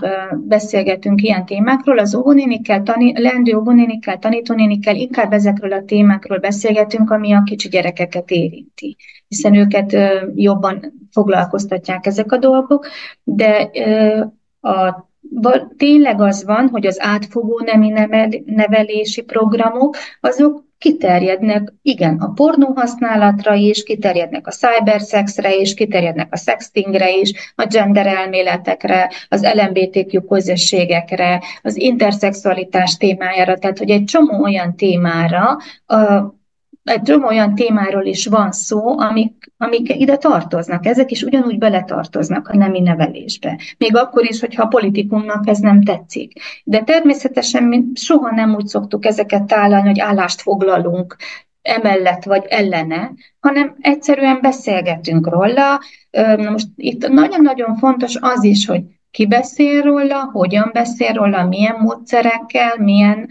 [0.46, 7.32] beszélgetünk ilyen témákról, az óvónénikkel, tani, leendő óvónénikkel, tanítónénikkel inkább ezekről a témákról beszélgetünk, ami
[7.32, 8.96] a kicsi gyerekeket érinti,
[9.28, 9.96] hiszen őket
[10.34, 12.86] jobban foglalkoztatják ezek a dolgok,
[13.22, 13.70] de
[14.60, 15.10] a
[15.76, 17.92] tényleg az van, hogy az átfogó nemi
[18.44, 26.36] nevelési programok, azok kiterjednek, igen, a pornó használatra is, kiterjednek a cybersexre is, kiterjednek a
[26.36, 34.42] sextingre is, a gender elméletekre, az LMBTQ közösségekre, az interszexualitás témájára, tehát hogy egy csomó
[34.42, 35.58] olyan témára,
[36.84, 40.86] egy csomó olyan témáról is van szó, amik, amik ide tartoznak.
[40.86, 43.58] Ezek is ugyanúgy beletartoznak a nemi nevelésbe.
[43.78, 46.32] Még akkor is, hogyha a politikumnak ez nem tetszik.
[46.64, 51.16] De természetesen mi soha nem úgy szoktuk ezeket tálalni, hogy állást foglalunk
[51.62, 55.80] emellett vagy ellene, hanem egyszerűen beszélgetünk róla.
[56.50, 62.76] Most itt nagyon-nagyon fontos az is, hogy ki beszél róla, hogyan beszél róla, milyen módszerekkel,
[62.78, 63.28] milyen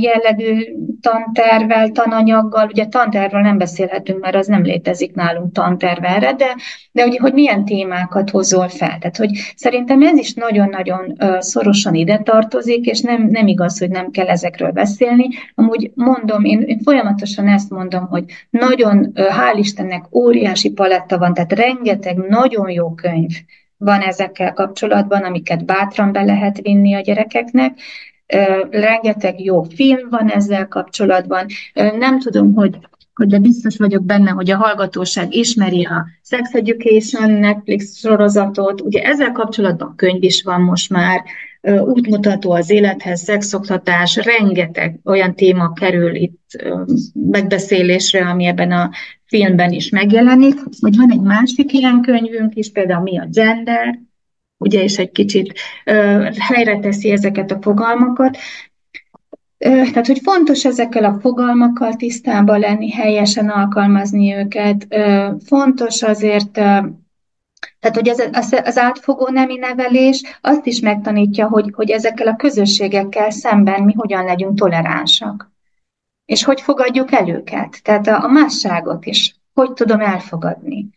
[0.00, 0.64] jellegű
[1.00, 2.66] tantervel, tananyaggal.
[2.66, 6.56] Ugye tantervről nem beszélhetünk, mert az nem létezik nálunk tanterv de,
[6.92, 8.98] de ugye, hogy milyen témákat hozol fel.
[8.98, 14.10] Tehát, hogy szerintem ez is nagyon-nagyon szorosan ide tartozik, és nem, nem igaz, hogy nem
[14.10, 15.28] kell ezekről beszélni.
[15.54, 21.52] Amúgy mondom, én, én folyamatosan ezt mondom, hogy nagyon, hál' Istennek óriási paletta van, tehát
[21.52, 23.30] rengeteg nagyon jó könyv
[23.78, 27.80] van ezekkel kapcsolatban, amiket bátran be lehet vinni a gyerekeknek.
[28.70, 31.46] Rengeteg jó film van ezzel kapcsolatban.
[31.98, 32.78] Nem tudom, hogy
[33.14, 38.80] hogy de biztos vagyok benne, hogy a hallgatóság ismeri a Sex Education Netflix sorozatot.
[38.80, 41.22] Ugye ezzel kapcsolatban könyv is van most már,
[41.68, 46.40] útmutató az élethez, szexoktatás, rengeteg olyan téma kerül itt
[47.30, 48.90] megbeszélésre, ami ebben a
[49.24, 50.54] filmben is megjelenik.
[50.80, 53.98] Hogy van egy másik ilyen könyvünk is, például mi a gender,
[54.56, 55.52] ugye, és egy kicsit
[56.38, 58.36] helyre teszi ezeket a fogalmakat.
[59.58, 64.86] Tehát, hogy fontos ezekkel a fogalmakkal tisztában lenni, helyesen alkalmazni őket.
[65.44, 66.60] Fontos azért
[67.80, 72.36] tehát, hogy ez, az, az átfogó nemi nevelés azt is megtanítja, hogy, hogy ezekkel a
[72.36, 75.52] közösségekkel szemben mi hogyan legyünk toleránsak.
[76.24, 77.82] És hogy fogadjuk el őket.
[77.82, 79.36] Tehát a, a másságot is.
[79.54, 80.88] Hogy tudom elfogadni.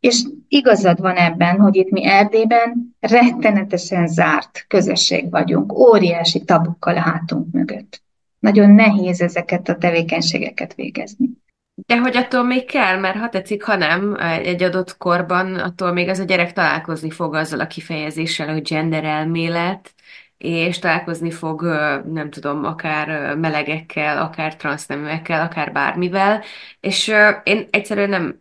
[0.00, 7.00] És igazad van ebben, hogy itt mi Erdélyben rettenetesen zárt közösség vagyunk, óriási tabukkal a
[7.00, 8.02] hátunk mögött.
[8.38, 11.28] Nagyon nehéz ezeket a tevékenységeket végezni.
[11.86, 16.08] De hogy attól még kell, mert ha tetszik, ha nem, egy adott korban, attól még
[16.08, 19.94] az a gyerek találkozni fog azzal a kifejezéssel, hogy gender elmélet,
[20.38, 21.62] és találkozni fog,
[22.12, 26.42] nem tudom, akár melegekkel, akár transzneműekkel, akár bármivel,
[26.80, 27.14] és
[27.44, 28.40] én egyszerűen nem,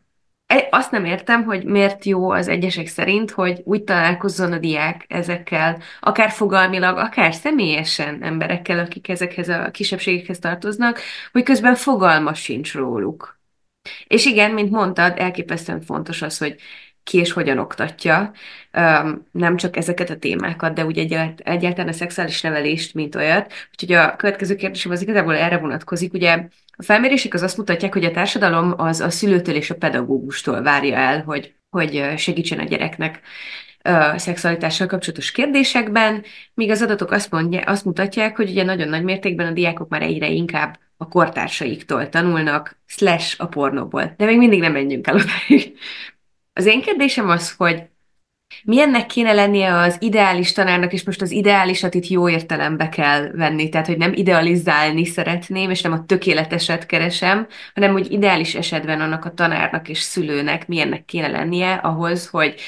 [0.70, 5.82] azt nem értem, hogy miért jó az egyesek szerint, hogy úgy találkozzon a diák ezekkel,
[6.00, 11.00] akár fogalmilag, akár személyesen emberekkel, akik ezekhez a kisebbségekhez tartoznak,
[11.32, 13.40] hogy közben fogalma sincs róluk.
[14.08, 16.56] És igen, mint mondtad, elképesztően fontos az, hogy
[17.10, 18.32] ki és hogyan oktatja,
[19.32, 20.98] nem csak ezeket a témákat, de úgy
[21.44, 23.54] egyáltalán a szexuális nevelést, mint olyat.
[23.72, 26.14] Úgyhogy a következő kérdésem az igazából erre vonatkozik.
[26.14, 26.34] Ugye
[26.78, 30.96] a felmérések az azt mutatják, hogy a társadalom az a szülőtől és a pedagógustól várja
[30.96, 33.20] el, hogy, hogy segítsen a gyereknek
[33.82, 39.04] a szexualitással kapcsolatos kérdésekben, míg az adatok azt, mondja, azt mutatják, hogy ugye nagyon nagy
[39.04, 44.14] mértékben a diákok már egyre inkább a kortársaiktól tanulnak, slash a pornóból.
[44.18, 45.78] De még mindig nem menjünk el odáig.
[46.60, 47.84] Az én kérdésem az, hogy
[48.64, 53.70] milyennek kéne lennie az ideális tanárnak, és most az ideálisat itt jó értelembe kell venni,
[53.70, 59.26] tehát hogy nem idealizálni szeretném, és nem a tökéleteset keresem, hanem hogy ideális esetben annak
[59.26, 62.60] a tanárnak és szülőnek milyennek kéne lennie ahhoz, hogy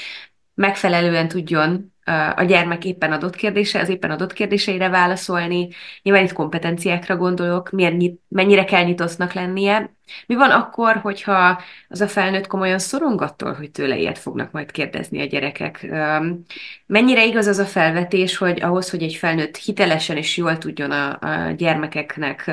[0.53, 1.90] megfelelően tudjon
[2.35, 5.69] a gyermek éppen adott kérdése, az éppen adott kérdéseire válaszolni.
[6.01, 9.95] Nyilván itt kompetenciákra gondolok, milyen, mennyire kell nyitottnak lennie.
[10.25, 14.71] Mi van akkor, hogyha az a felnőtt komolyan szorong attól, hogy tőle ilyet fognak majd
[14.71, 15.87] kérdezni a gyerekek?
[16.85, 21.19] Mennyire igaz az a felvetés, hogy ahhoz, hogy egy felnőtt hitelesen és jól tudjon a,
[21.19, 22.51] a gyermekeknek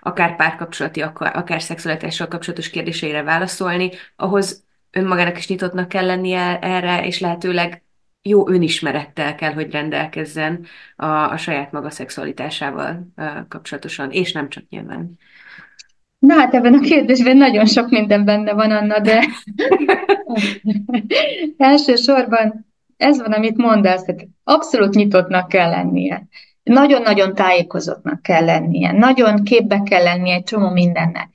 [0.00, 7.06] akár párkapcsolati, akár, akár szexualitással kapcsolatos kérdéseire válaszolni, ahhoz önmagának is nyitottnak kell lennie erre,
[7.06, 7.83] és lehetőleg
[8.28, 13.06] jó önismerettel kell, hogy rendelkezzen a, a saját maga szexualitásával
[13.48, 15.18] kapcsolatosan, és nem csak nyilván.
[16.18, 19.24] Na hát ebben a kérdésben nagyon sok minden benne van, Anna, de
[21.56, 26.26] elsősorban ez van, amit mondasz, hogy abszolút nyitottnak kell lennie.
[26.62, 31.28] Nagyon-nagyon tájékozottnak kell lennie, nagyon képbe kell lennie egy csomó mindennek.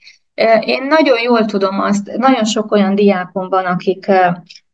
[0.60, 4.12] Én nagyon jól tudom azt, nagyon sok olyan diákom van, akik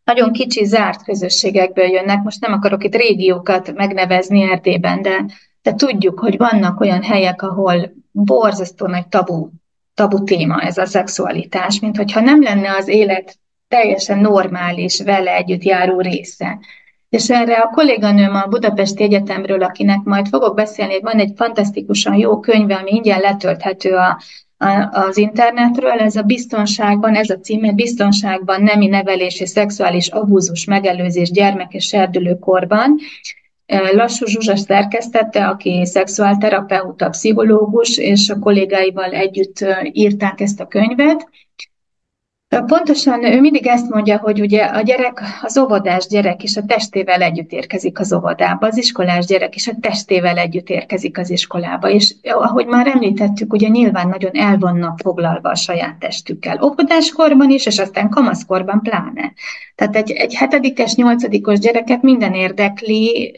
[0.06, 5.26] nagyon kicsi zárt közösségekből jönnek, most nem akarok itt régiókat megnevezni Erdélyben, de,
[5.62, 9.50] de tudjuk, hogy vannak olyan helyek, ahol borzasztó nagy tabu,
[9.94, 13.38] tabu téma ez a szexualitás, mint hogyha nem lenne az élet
[13.68, 16.60] teljesen normális, vele együtt járó része.
[17.10, 22.40] És erre a kolléganőm a Budapesti Egyetemről, akinek majd fogok beszélni, van egy fantasztikusan jó
[22.40, 24.22] könyve, ami ingyen letölthető a
[24.92, 31.32] az internetről, ez a biztonságban, ez a címe, biztonságban nemi nevelés és szexuális abúzus megelőzés
[31.32, 32.98] gyermek és serdülőkorban.
[33.92, 41.30] Lassú Zsuzsa szerkesztette, aki szexuálterapeuta, pszichológus, és a kollégáival együtt írták ezt a könyvet,
[42.62, 47.22] Pontosan ő mindig ezt mondja, hogy ugye a gyerek, az óvodás gyerek is a testével
[47.22, 52.16] együtt érkezik az óvodába, az iskolás gyerek is a testével együtt érkezik az iskolába, és
[52.24, 57.80] ahogy már említettük, ugye nyilván nagyon el vannak foglalva a saját testükkel, óvodáskorban is, és
[57.80, 59.34] aztán kamaszkorban pláne.
[59.76, 63.36] Tehát egy, egy hetedikes, nyolcadikos gyereket minden érdekli,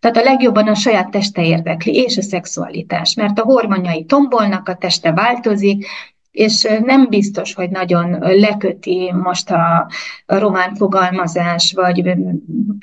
[0.00, 4.74] tehát a legjobban a saját teste érdekli, és a szexualitás, mert a hormonjai tombolnak, a
[4.74, 5.86] teste változik,
[6.32, 9.90] és nem biztos, hogy nagyon leköti most a,
[10.26, 12.14] román fogalmazás, vagy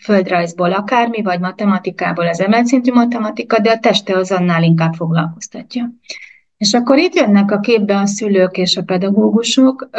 [0.03, 5.93] földrajzból akármi, vagy matematikából az emelt szintű matematika, de a teste az annál inkább foglalkoztatja.
[6.57, 9.89] És akkor itt jönnek a képbe a szülők és a pedagógusok.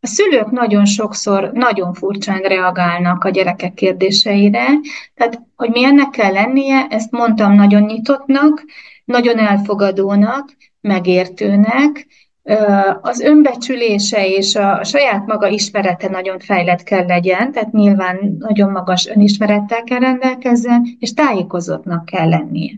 [0.00, 4.66] A szülők nagyon sokszor nagyon furcsán reagálnak a gyerekek kérdéseire,
[5.14, 8.64] tehát hogy mi ennek kell lennie, ezt mondtam nagyon nyitottnak,
[9.04, 12.06] nagyon elfogadónak, megértőnek,
[13.00, 19.06] az önbecsülése és a saját maga ismerete nagyon fejlett kell legyen, tehát nyilván nagyon magas
[19.06, 22.72] önismerettel kell rendelkezzen, és tájékozottnak kell lennie.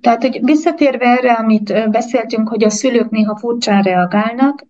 [0.00, 4.66] Tehát, hogy visszatérve erre, amit beszéltünk, hogy a szülők néha furcsán reagálnak,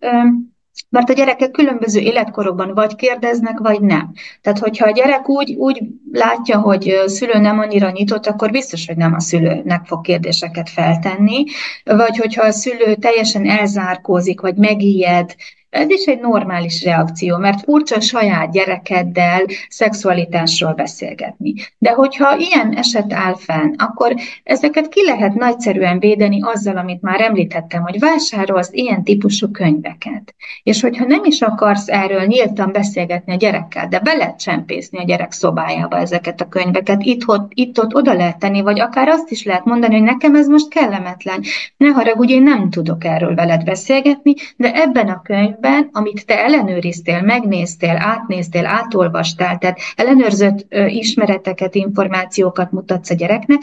[0.89, 4.13] mert a gyerekek különböző életkorokban vagy kérdeznek, vagy nem.
[4.41, 5.81] Tehát, hogyha a gyerek úgy, úgy
[6.11, 10.69] látja, hogy a szülő nem annyira nyitott, akkor biztos, hogy nem a szülőnek fog kérdéseket
[10.69, 11.43] feltenni,
[11.83, 15.35] vagy hogyha a szülő teljesen elzárkózik, vagy megijed,
[15.71, 21.53] ez is egy normális reakció, mert furcsa saját gyerekeddel szexualitásról beszélgetni.
[21.77, 27.21] De hogyha ilyen eset áll fenn, akkor ezeket ki lehet nagyszerűen védeni azzal, amit már
[27.21, 30.35] említettem, hogy vásárolsz ilyen típusú könyveket.
[30.63, 35.03] És hogyha nem is akarsz erről nyíltan beszélgetni a gyerekkel, de be lehet csempészni a
[35.03, 39.65] gyerek szobájába ezeket a könyveket, itt-ott, itt-ott oda lehet tenni, vagy akár azt is lehet
[39.65, 41.41] mondani, hogy nekem ez most kellemetlen.
[41.77, 46.43] Ne haragudj, én nem tudok erről veled beszélgetni, de ebben a könyv könyvben, amit te
[46.43, 53.61] ellenőriztél, megnéztél, átnéztél, átolvastál, tehát ellenőrzött ismereteket, információkat mutatsz a gyereknek,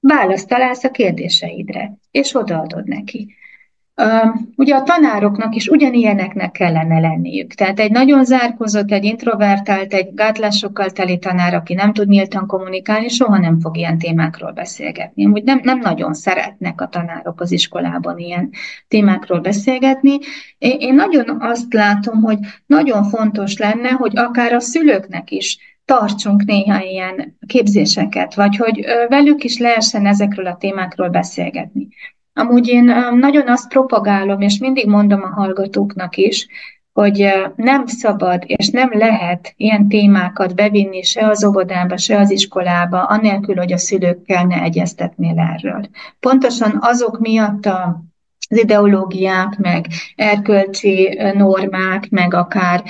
[0.00, 3.34] választ találsz a kérdéseidre, és odaadod neki.
[4.56, 7.54] Ugye a tanároknak is ugyanilyeneknek kellene lenniük.
[7.54, 13.08] Tehát egy nagyon zárkozott, egy introvertált, egy gátlásokkal teli tanár, aki nem tud nyíltan kommunikálni,
[13.08, 15.26] soha nem fog ilyen témákról beszélgetni.
[15.26, 18.50] Úgy nem, nem nagyon szeretnek a tanárok az iskolában ilyen
[18.88, 20.18] témákról beszélgetni.
[20.58, 26.82] Én nagyon azt látom, hogy nagyon fontos lenne, hogy akár a szülőknek is tartsunk néha
[26.82, 31.88] ilyen képzéseket, vagy hogy velük is lehessen ezekről a témákról beszélgetni.
[32.34, 32.84] Amúgy én
[33.18, 36.46] nagyon azt propagálom, és mindig mondom a hallgatóknak is,
[36.92, 43.02] hogy nem szabad és nem lehet ilyen témákat bevinni se az óvodába, se az iskolába,
[43.02, 45.88] anélkül, hogy a szülőkkel ne egyeztetnél erről.
[46.20, 48.02] Pontosan azok miatt a
[48.48, 52.82] az ideológiák, meg erkölcsi normák, meg akár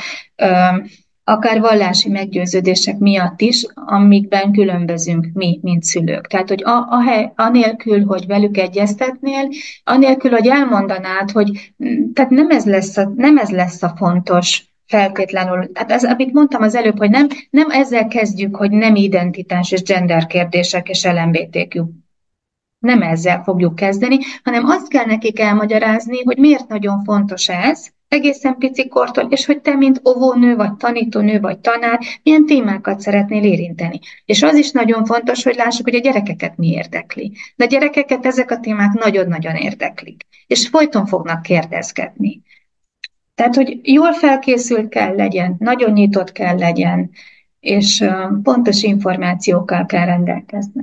[1.25, 6.27] akár vallási meggyőződések miatt is, amikben különbözünk mi, mint szülők.
[6.27, 9.49] Tehát, hogy a, a hely, anélkül, hogy velük egyeztetnél,
[9.85, 11.73] anélkül, hogy elmondanád, hogy
[12.15, 16.63] tehát nem ez lesz a, nem ez lesz a fontos, feltétlenül, tehát ez, amit mondtam
[16.63, 21.85] az előbb, hogy nem, nem ezzel kezdjük, hogy nem identitás és gender kérdések és LMBTQ
[22.79, 28.57] nem ezzel fogjuk kezdeni, hanem azt kell nekik elmagyarázni, hogy miért nagyon fontos ez, egészen
[28.59, 33.99] pici kortól, és hogy te, mint óvónő, vagy tanítónő, vagy tanár, milyen témákat szeretnél érinteni.
[34.25, 37.33] És az is nagyon fontos, hogy lássuk, hogy a gyerekeket mi érdekli.
[37.57, 40.23] De a gyerekeket ezek a témák nagyon-nagyon érdeklik.
[40.47, 42.43] És folyton fognak kérdezgetni.
[43.35, 47.11] Tehát, hogy jól felkészült kell legyen, nagyon nyitott kell legyen,
[47.61, 48.05] és
[48.43, 50.83] pontos információkkal kell rendelkezni.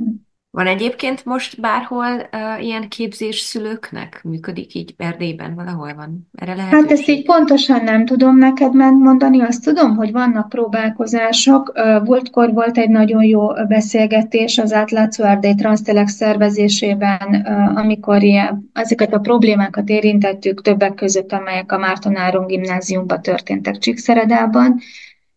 [0.54, 4.22] Van egyébként most bárhol uh, ilyen képzés szülőknek?
[4.24, 6.30] Működik így Erdélyben, valahol van?
[6.36, 6.72] Erre lehet?
[6.72, 11.72] Hát ezt így pontosan nem tudom neked mondani, azt tudom, hogy vannak próbálkozások.
[12.04, 17.46] Voltkor volt egy nagyon jó beszélgetés az átlátszó Erdély Transtelex szervezésében,
[17.76, 24.80] amikor ilyen, ezeket a problémákat érintettük többek között, amelyek a Márton Áron gimnáziumban történtek Csíkszeredában,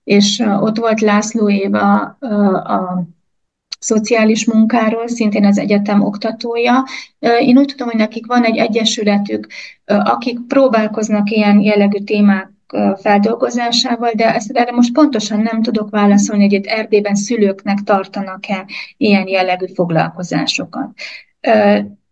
[0.04, 2.00] és ott volt László Éva
[2.64, 3.06] a
[3.84, 6.84] szociális munkáról, szintén az egyetem oktatója.
[7.18, 9.46] Én úgy tudom, hogy nekik van egy egyesületük,
[9.84, 12.50] akik próbálkoznak ilyen jellegű témák
[13.00, 18.66] feldolgozásával, de ezt erre most pontosan nem tudok válaszolni, hogy itt Erdélyben szülőknek tartanak-e
[18.96, 20.88] ilyen jellegű foglalkozásokat.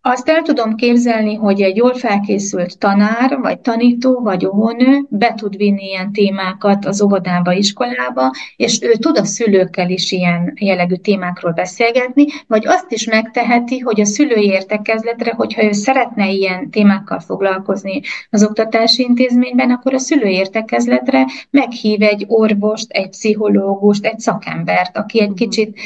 [0.04, 5.56] Azt el tudom képzelni, hogy egy jól felkészült tanár, vagy tanító, vagy óvónő be tud
[5.56, 11.52] vinni ilyen témákat az óvodába, iskolába, és ő tud a szülőkkel is ilyen jellegű témákról
[11.52, 18.00] beszélgetni, vagy azt is megteheti, hogy a szülői értekezletre, hogyha ő szeretne ilyen témákkal foglalkozni
[18.30, 25.20] az oktatási intézményben, akkor a szülői értekezletre meghív egy orvost, egy pszichológust, egy szakembert, aki
[25.20, 25.78] egy kicsit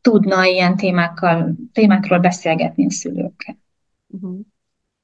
[0.00, 3.58] tudna ilyen témákkal, témákról beszélgetni a szülőkkel.
[4.06, 4.38] Uh-huh.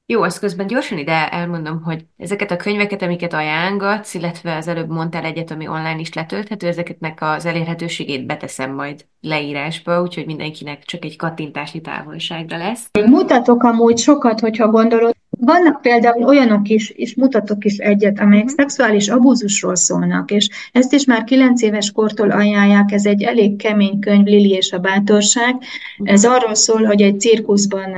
[0.07, 4.89] Jó, azt közben gyorsan ide elmondom, hogy ezeket a könyveket, amiket ajánlgatsz, illetve az előbb
[4.89, 11.05] mondtál egyet, ami online is letölthető, ezeketnek az elérhetőségét beteszem majd leírásba, úgyhogy mindenkinek csak
[11.05, 12.89] egy kattintásnyi távolságra lesz.
[13.05, 19.07] Mutatok amúgy sokat, hogyha gondolod, vannak például olyanok is, és mutatok is egyet, amelyek szexuális
[19.07, 24.25] abúzusról szólnak, és ezt is már kilenc éves kortól ajánlják, ez egy elég kemény könyv,
[24.25, 25.55] Lili és a bátorság.
[26.03, 27.95] Ez arról szól, hogy egy cirkuszban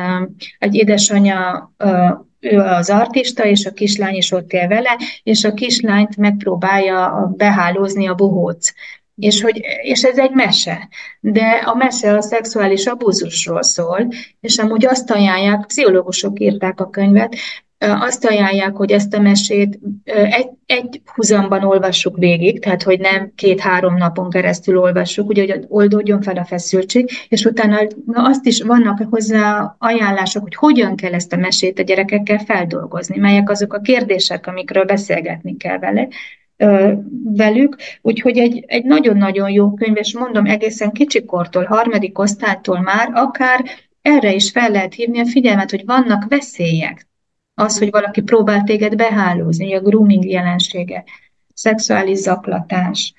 [0.60, 1.72] egy édesanyja
[2.40, 8.08] ő az artista, és a kislány is ott él vele, és a kislányt megpróbálja behálózni
[8.08, 8.74] a bohóc.
[9.18, 10.88] És, hogy, és ez egy mese,
[11.20, 14.08] de a mese a szexuális abúzusról szól,
[14.40, 17.36] és amúgy azt ajánlják, pszichológusok írták a könyvet,
[17.80, 23.98] azt ajánlják, hogy ezt a mesét egy, egy huzamban olvassuk végig, tehát hogy nem két-három
[23.98, 29.02] napon keresztül olvassuk, ugye, hogy oldódjon fel a feszültség, és utána na azt is vannak
[29.10, 34.48] hozzá ajánlások, hogy hogyan kell ezt a mesét a gyerekekkel feldolgozni, melyek azok a kérdések,
[34.48, 36.08] amikről beszélgetni kell vele,
[37.24, 43.66] velük, úgyhogy egy, egy nagyon-nagyon jó könyv, és mondom egészen kicsikortól, harmadik osztálytól már akár
[44.02, 47.08] erre is fel lehet hívni a figyelmet, hogy vannak veszélyek.
[47.54, 51.04] Az, hogy valaki próbál téged behálózni, a grooming jelensége,
[51.54, 53.14] szexuális zaklatás.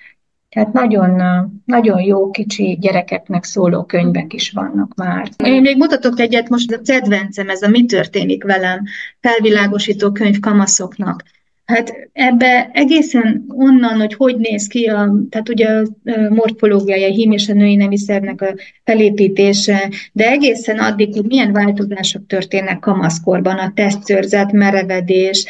[0.49, 1.23] Tehát nagyon,
[1.65, 5.29] nagyon jó kicsi gyerekeknek szóló könyvek is vannak már.
[5.45, 8.85] Én még mutatok egyet, most a kedvencem, ez a Mi történik velem,
[9.21, 11.23] felvilágosító könyv kamaszoknak.
[11.69, 15.85] Hát ebbe egészen onnan, hogy hogy néz ki, a, tehát ugye a
[16.31, 18.55] morfológiája, a hím és a női nemi szervnek a
[18.85, 25.45] felépítése, de egészen addig, hogy milyen változások történnek kamaszkorban, a testszörzet, merevedés,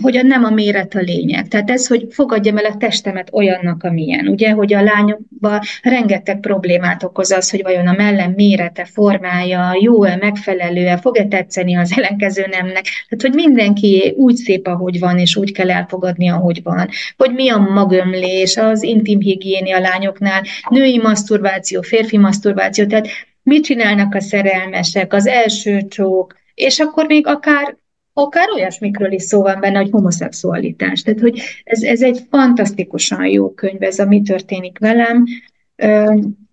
[0.00, 1.48] hogy nem a méret a lényeg.
[1.48, 4.28] Tehát ez, hogy fogadjam el a testemet olyannak, amilyen.
[4.28, 10.16] Ugye, hogy a lányokban rengeteg problémát okoz az, hogy vajon a mellem mérete, formája, jó-e,
[10.16, 12.84] megfelelő-e, fog-e tetszeni az ellenkező nemnek.
[13.08, 16.88] Tehát, hogy mindenki úgy szép, ahogy van, és és úgy kell elfogadni, ahogy van.
[17.16, 23.08] Hogy mi a magömlés, az intim higiénia lányoknál, női maszturbáció, férfi maszturbáció, tehát
[23.42, 27.76] mit csinálnak a szerelmesek, az első csók, és akkor még akár
[28.14, 31.02] akár olyasmikről is szó van benne, hogy homoszexualitás.
[31.02, 35.24] Tehát, hogy ez, ez egy fantasztikusan jó könyv, ez a Mi történik velem.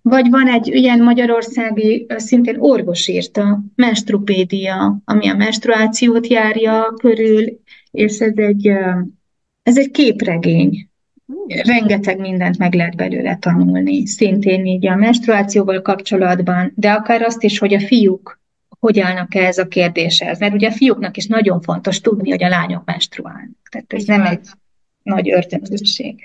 [0.02, 7.60] Vagy van egy ilyen magyarországi, szintén orvos írta, menstrupédia, ami a menstruációt járja körül,
[7.92, 8.68] és ez egy,
[9.64, 10.90] ez egy képregény.
[11.48, 17.60] Rengeteg mindent meg lehet belőle tanulni, szintén így a menstruációval kapcsolatban, de akár azt is,
[17.60, 18.40] hogy a fiúk
[18.80, 20.40] hogy állnak -e ez a kérdéshez.
[20.40, 23.70] Mert ugye a fiúknak is nagyon fontos tudni, hogy a lányok menstruálnak.
[23.72, 24.48] Tehát ez nem egy
[25.04, 26.20] nagy örtönzőség.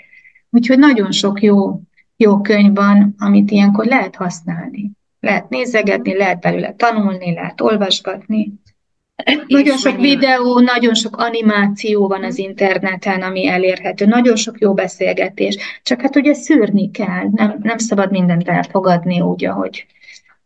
[0.50, 1.80] Úgyhogy nagyon sok jó,
[2.16, 4.90] jó könyv van, amit ilyenkor lehet használni.
[5.20, 8.52] Lehet nézegetni, lehet belőle tanulni, lehet olvasgatni.
[9.46, 15.56] Nagyon sok videó, nagyon sok animáció van az interneten, ami elérhető, nagyon sok jó beszélgetés,
[15.82, 19.86] csak hát ugye szűrni kell, nem, nem szabad mindent elfogadni úgy, ahogy,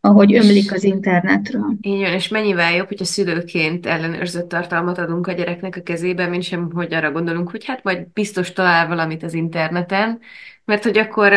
[0.01, 1.73] ahogy ömlik az internetről.
[1.81, 6.43] Így van, és mennyivel jobb, hogyha szülőként ellenőrzött tartalmat adunk a gyereknek a kezébe, mint
[6.43, 10.19] sem, hogy arra gondolunk, hogy hát majd biztos talál valamit az interneten,
[10.65, 11.33] mert hogy akkor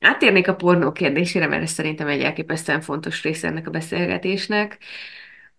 [0.00, 4.78] Átérnék a pornó kérdésére, mert ez szerintem egy elképesztően fontos része ennek a beszélgetésnek.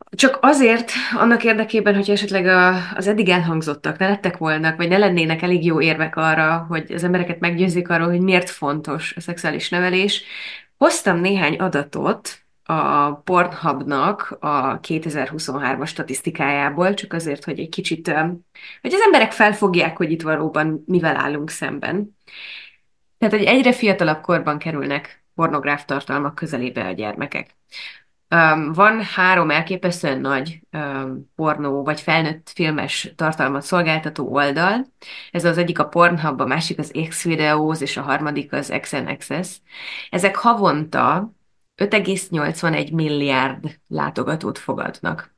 [0.09, 4.97] Csak azért, annak érdekében, hogy esetleg a, az eddig elhangzottak ne lettek volna, vagy ne
[4.97, 9.69] lennének elég jó érvek arra, hogy az embereket meggyőzzék arról, hogy miért fontos a szexuális
[9.69, 10.23] nevelés,
[10.77, 18.07] hoztam néhány adatot a Pornhubnak a 2023-as statisztikájából, csak azért, hogy egy kicsit,
[18.81, 22.17] hogy az emberek felfogják, hogy itt valóban mivel állunk szemben.
[23.17, 27.55] Tehát, hogy egyre fiatalabb korban kerülnek pornográf tartalmak közelébe a gyermekek.
[28.35, 34.87] Um, van három elképesztően nagy um, pornó vagy felnőtt filmes tartalmat szolgáltató oldal.
[35.31, 39.61] Ez az egyik a Pornhub, a másik az X-Videos, és a harmadik az XNXS.
[40.09, 41.33] Ezek havonta
[41.77, 45.35] 5,81 milliárd látogatót fogadnak.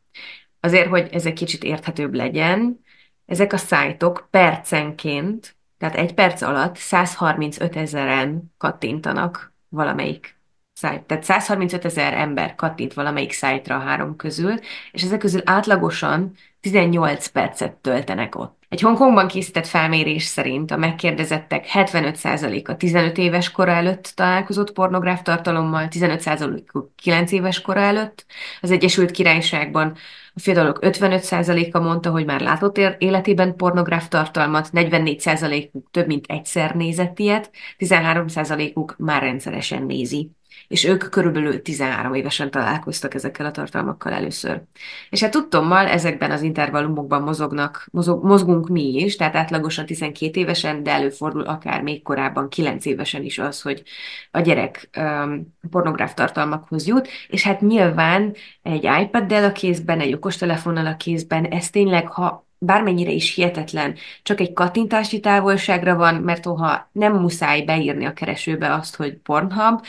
[0.59, 2.83] Azért, hogy ez egy kicsit érthetőbb legyen,
[3.25, 10.40] ezek a szájtok percenként tehát egy perc alatt 135 ezeren kattintanak valamelyik
[10.81, 11.03] szájt.
[11.03, 14.53] Tehát 135 ezer ember kattint valamelyik szájtra a három közül,
[14.91, 18.59] és ezek közül átlagosan 18 percet töltenek ott.
[18.69, 25.87] Egy Hongkongban készített felmérés szerint a megkérdezettek 75%-a 15 éves kora előtt találkozott pornográf tartalommal,
[25.89, 28.25] 15%-uk 9 éves kora előtt.
[28.61, 29.95] Az Egyesült Királyságban
[30.33, 37.19] a fiatalok 55%-a mondta, hogy már látott életében pornográf tartalmat, 44%-uk több mint egyszer nézett
[37.19, 40.31] ilyet, 13%-uk már rendszeresen nézi
[40.71, 44.61] és ők körülbelül 13 évesen találkoztak ezekkel a tartalmakkal először.
[45.09, 50.83] És hát tudtommal ezekben az intervallumokban mozognak, mozog, mozgunk mi is, tehát átlagosan 12 évesen,
[50.83, 53.83] de előfordul akár még korábban 9 évesen is az, hogy
[54.31, 60.85] a gyerek um, pornográf tartalmakhoz jut, és hát nyilván egy iPad-del a kézben, egy okostelefonnal
[60.85, 66.89] a kézben, ez tényleg, ha bármennyire is hihetetlen, csak egy kattintási távolságra van, mert ha
[66.91, 69.85] nem muszáj beírni a keresőbe azt, hogy Pornhub,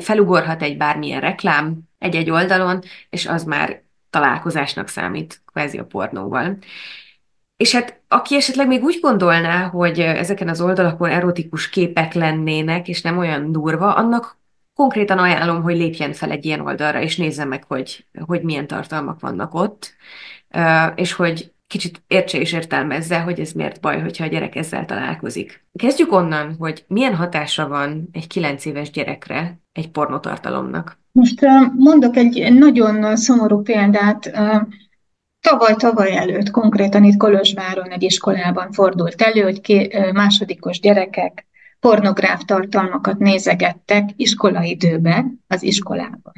[0.00, 6.58] felugorhat egy bármilyen reklám egy-egy oldalon, és az már találkozásnak számít kvázi a pornóval.
[7.56, 13.02] És hát aki esetleg még úgy gondolná, hogy ezeken az oldalakon erotikus képek lennének, és
[13.02, 14.40] nem olyan durva, annak
[14.74, 19.20] konkrétan ajánlom, hogy lépjen fel egy ilyen oldalra, és nézze meg, hogy, hogy milyen tartalmak
[19.20, 19.94] vannak ott,
[20.94, 25.64] és hogy kicsit értse és értelmezze, hogy ez miért baj, hogyha a gyerek ezzel találkozik.
[25.78, 30.98] Kezdjük onnan, hogy milyen hatása van egy 9 éves gyerekre egy pornotartalomnak.
[31.12, 31.40] Most
[31.76, 34.30] mondok egy nagyon szomorú példát.
[35.40, 41.46] Tavaly-tavaly előtt konkrétan itt Kolozsváron egy iskolában fordult elő, hogy ké, másodikos gyerekek
[41.80, 46.32] pornográf tartalmakat nézegettek iskolaidőben az iskolában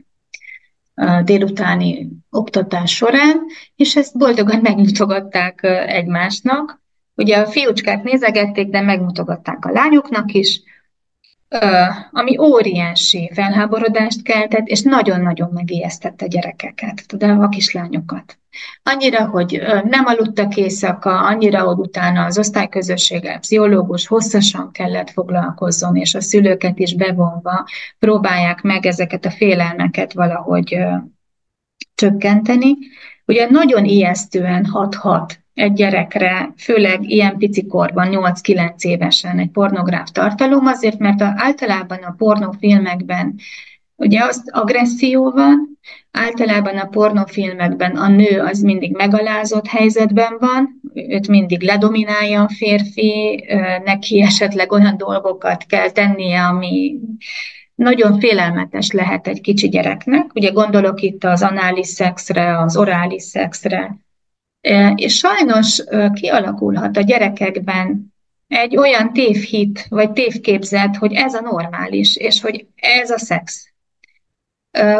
[1.24, 3.40] délutáni oktatás során,
[3.76, 6.82] és ezt boldogan megmutogatták egymásnak.
[7.14, 10.60] Ugye a fiúcskák nézegették, de megmutogatták a lányoknak is,
[12.10, 18.38] ami óriási felháborodást keltett, és nagyon-nagyon megijesztette a gyerekeket, tudom, a kislányokat.
[18.82, 26.14] Annyira, hogy nem aludtak éjszaka, annyira, hogy utána az osztályközösséggel pszichológus hosszasan kellett foglalkozzon, és
[26.14, 27.66] a szülőket is bevonva
[27.98, 30.78] próbálják meg ezeket a félelmeket valahogy
[31.94, 32.76] csökkenteni.
[33.26, 40.66] Ugye nagyon ijesztően hat-hat egy gyerekre, főleg ilyen pici korban, 8-9 évesen egy pornográf tartalom,
[40.66, 43.34] azért, mert általában a pornófilmekben
[43.96, 45.78] ugye az agresszió van,
[46.10, 53.44] általában a pornófilmekben a nő az mindig megalázott helyzetben van, őt mindig ledominálja a férfi,
[53.84, 56.98] neki esetleg olyan dolgokat kell tennie, ami
[57.74, 60.34] nagyon félelmetes lehet egy kicsi gyereknek.
[60.34, 63.96] Ugye gondolok itt az anális szexre, az orális szexre,
[64.94, 68.12] és sajnos kialakulhat a gyerekekben
[68.48, 73.68] egy olyan tévhit, vagy tévképzet, hogy ez a normális, és hogy ez a szex.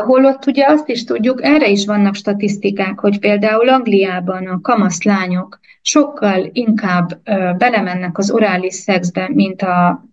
[0.05, 6.51] Holott ugye azt is tudjuk, erre is vannak statisztikák, hogy például Angliában a kamaszlányok sokkal
[6.53, 7.21] inkább
[7.59, 10.05] belemennek az orális szexbe, mint a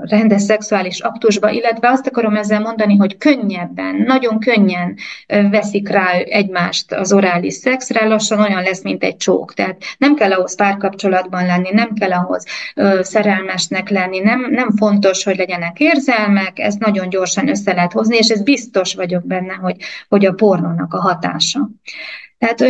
[0.00, 4.96] rendes szexuális aktusba, illetve azt akarom ezzel mondani, hogy könnyebben, nagyon könnyen
[5.26, 9.54] veszik rá egymást az orális szexre, lassan olyan lesz, mint egy csók.
[9.54, 12.44] Tehát nem kell ahhoz párkapcsolatban lenni, nem kell ahhoz
[13.00, 18.28] szerelmesnek lenni, nem, nem fontos, hogy legyenek érzelmek, ezt nagyon gyorsan össze lehet hozni, és
[18.28, 19.76] ez biztos vagyok benne, hogy,
[20.08, 21.68] hogy a pornónak a hatása.
[22.38, 22.62] Tehát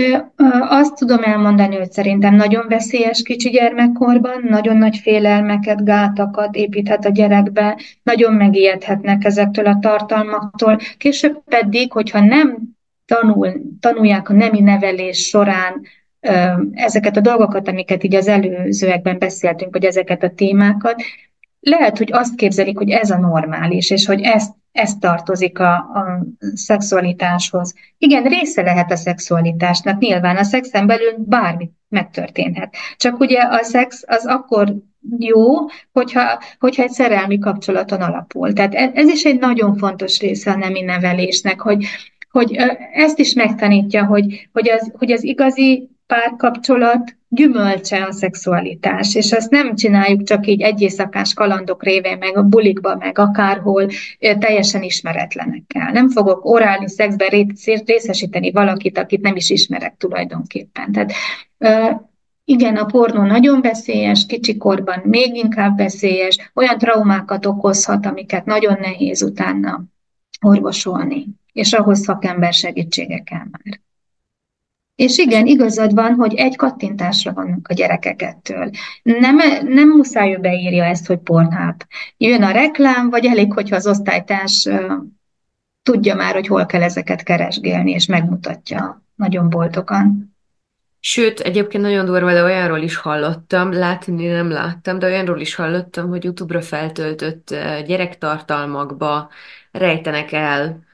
[0.68, 7.10] azt tudom elmondani, hogy szerintem nagyon veszélyes kicsi gyermekkorban, nagyon nagy félelmeket, gátakat építhet a
[7.10, 10.78] gyerekbe, nagyon megijedhetnek ezektől a tartalmaktól.
[10.96, 12.58] Később pedig, hogyha nem
[13.04, 15.82] tanul, tanulják a nemi nevelés során
[16.72, 21.02] ezeket a dolgokat, amiket így az előzőekben beszéltünk, vagy ezeket a témákat,
[21.60, 26.26] lehet, hogy azt képzelik, hogy ez a normális, és hogy ezt, ezt tartozik a, a
[26.54, 27.74] szexualitáshoz.
[27.98, 32.76] Igen, része lehet a szexualitásnak, nyilván a szexen belül bármi megtörténhet.
[32.96, 34.74] Csak ugye a szex az akkor
[35.18, 35.44] jó,
[35.92, 38.52] hogyha, hogyha egy szerelmi kapcsolaton alapul.
[38.52, 41.84] Tehát e, ez is egy nagyon fontos része a nemi nevelésnek, hogy,
[42.30, 42.56] hogy
[42.92, 49.50] ezt is megtanítja, hogy, hogy, az, hogy az igazi párkapcsolat gyümölcse a szexualitás, és ezt
[49.50, 53.88] nem csináljuk csak így egy éjszakás kalandok révén, meg a bulikba, meg akárhol,
[54.38, 55.92] teljesen ismeretlenekkel.
[55.92, 57.28] Nem fogok orális szexben
[57.86, 60.92] részesíteni valakit, akit nem is ismerek tulajdonképpen.
[60.92, 61.12] Tehát
[62.44, 69.22] igen, a pornó nagyon veszélyes, kicsikorban még inkább veszélyes, olyan traumákat okozhat, amiket nagyon nehéz
[69.22, 69.84] utána
[70.40, 73.80] orvosolni, és ahhoz szakember segítsége kell már.
[74.97, 78.70] És igen, igazad van, hogy egy kattintásra vannak a gyerekek ettől.
[79.03, 81.82] Nem, nem muszáj ő beírja ezt, hogy Pornhub.
[82.16, 84.68] Jön a reklám, vagy elég, hogyha az osztálytárs
[85.82, 90.36] tudja már, hogy hol kell ezeket keresgélni, és megmutatja nagyon boldogan.
[91.01, 96.09] Sőt, egyébként nagyon durva, de olyanról is hallottam, látni nem láttam, de olyanról is hallottam,
[96.09, 97.55] hogy YouTube-ra feltöltött
[97.86, 99.30] gyerektartalmakba
[99.70, 100.86] rejtenek el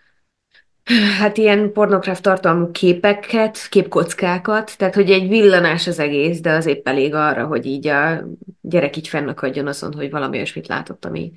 [1.18, 6.88] Hát ilyen pornográf tartalmú képeket, képkockákat, tehát hogy egy villanás az egész, de az épp
[6.88, 8.24] elég arra, hogy így a
[8.60, 11.32] gyerek így fennakadjon azon, hogy valami olyasmit látott, ami,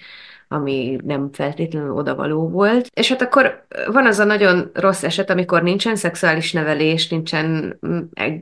[0.48, 2.90] ami nem feltétlenül odavaló volt.
[2.94, 7.80] És hát akkor van az a nagyon rossz eset, amikor nincsen szexuális nevelés, nincsen,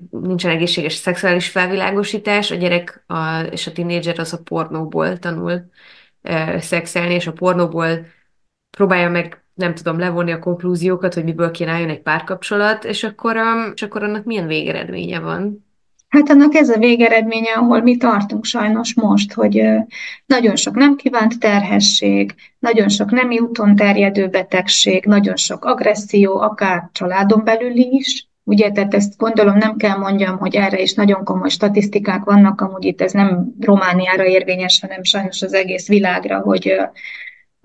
[0.10, 5.66] nincsen egészséges szexuális felvilágosítás, a gyerek a, és a tinédzser az a pornóból tanul
[6.22, 8.06] e, szexelni, és a pornóból
[8.78, 13.38] próbálja meg nem tudom levonni a konklúziókat, hogy miből kéne álljon egy párkapcsolat, és akkor,
[13.38, 15.66] um, és akkor annak milyen végeredménye van?
[16.08, 19.64] Hát annak ez a végeredménye, ahol mi tartunk sajnos most, hogy
[20.26, 26.90] nagyon sok nem kívánt terhesség, nagyon sok nemi úton terjedő betegség, nagyon sok agresszió, akár
[26.92, 31.50] családon belül is, Ugye, tehát ezt gondolom nem kell mondjam, hogy erre is nagyon komoly
[31.50, 36.76] statisztikák vannak, amúgy itt ez nem Romániára érvényes, hanem sajnos az egész világra, hogy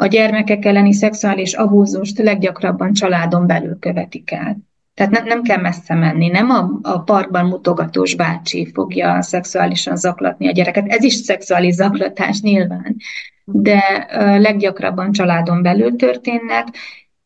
[0.00, 4.56] a gyermekek elleni szexuális abúzust leggyakrabban családon belül követik el.
[4.94, 10.48] Tehát nem, nem kell messze menni, nem a, a parkban mutogatós bácsi fogja szexuálisan zaklatni
[10.48, 10.88] a gyereket.
[10.88, 12.96] Ez is szexuális zaklatás nyilván,
[13.44, 14.06] de
[14.38, 16.66] leggyakrabban családon belül történnek,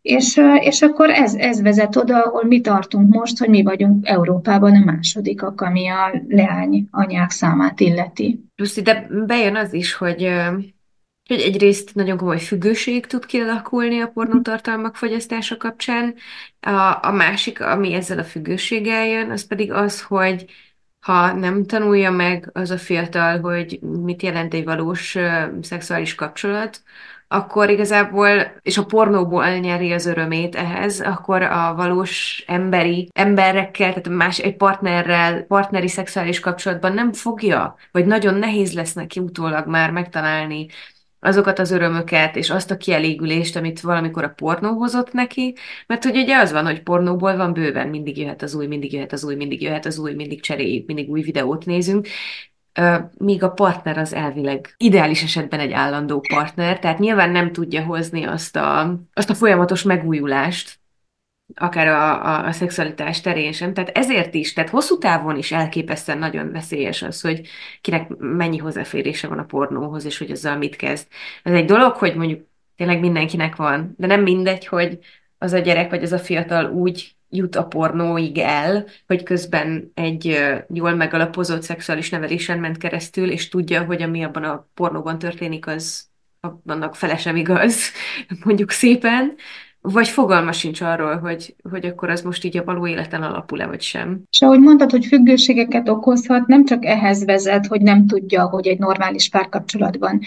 [0.03, 4.75] és, és akkor ez, ez vezet oda, ahol mi tartunk most, hogy mi vagyunk Európában
[4.75, 8.45] a másodikak, ami a leány anyák számát illeti.
[8.55, 10.29] Plusz ide bejön az is, hogy
[11.33, 16.15] hogy egyrészt nagyon komoly függőség tud kialakulni a pornótartalmak fogyasztása kapcsán,
[16.61, 20.45] a, a másik, ami ezzel a függőséggel jön, az pedig az, hogy
[21.01, 26.83] ha nem tanulja meg az a fiatal, hogy mit jelent egy valós uh, szexuális kapcsolat,
[27.29, 34.09] akkor igazából, és a pornóból nyeri az örömét ehhez, akkor a valós emberi emberekkel, tehát
[34.09, 39.91] más egy partnerrel, partneri szexuális kapcsolatban nem fogja, vagy nagyon nehéz lesz neki utólag már
[39.91, 40.67] megtalálni
[41.25, 45.57] azokat az örömöket, és azt a kielégülést, amit valamikor a pornó hozott neki,
[45.87, 49.13] mert hogy ugye az van, hogy pornóból van bőven, mindig jöhet az új, mindig jöhet
[49.13, 52.09] az új, mindig jöhet az új, mindig cseréljük, mindig új videót nézünk,
[53.19, 58.25] míg a partner az elvileg ideális esetben egy állandó partner, tehát nyilván nem tudja hozni
[58.25, 60.81] azt a, azt a folyamatos megújulást,
[61.55, 63.75] akár a, a, a szexualitás terén sem.
[63.75, 67.49] Tehát ezért is, tehát hosszú távon is elképesztően nagyon veszélyes az, hogy
[67.81, 71.07] kinek mennyi hozzáférése van a pornóhoz, és hogy azzal mit kezd.
[71.43, 72.47] Ez egy dolog, hogy mondjuk
[72.77, 74.99] tényleg mindenkinek van, de nem mindegy, hogy
[75.39, 80.41] az a gyerek vagy az a fiatal úgy jut a pornóig el, hogy közben egy
[80.69, 86.11] jól megalapozott szexuális nevelésen ment keresztül, és tudja, hogy ami abban a pornóban történik, az
[86.67, 87.91] annak fele sem igaz,
[88.45, 89.35] mondjuk szépen,
[89.83, 93.81] vagy fogalma sincs arról, hogy, hogy akkor az most így a való életen alapul-e, vagy
[93.81, 94.23] sem.
[94.31, 98.79] És ahogy mondtad, hogy függőségeket okozhat, nem csak ehhez vezet, hogy nem tudja, hogy egy
[98.79, 100.21] normális párkapcsolatban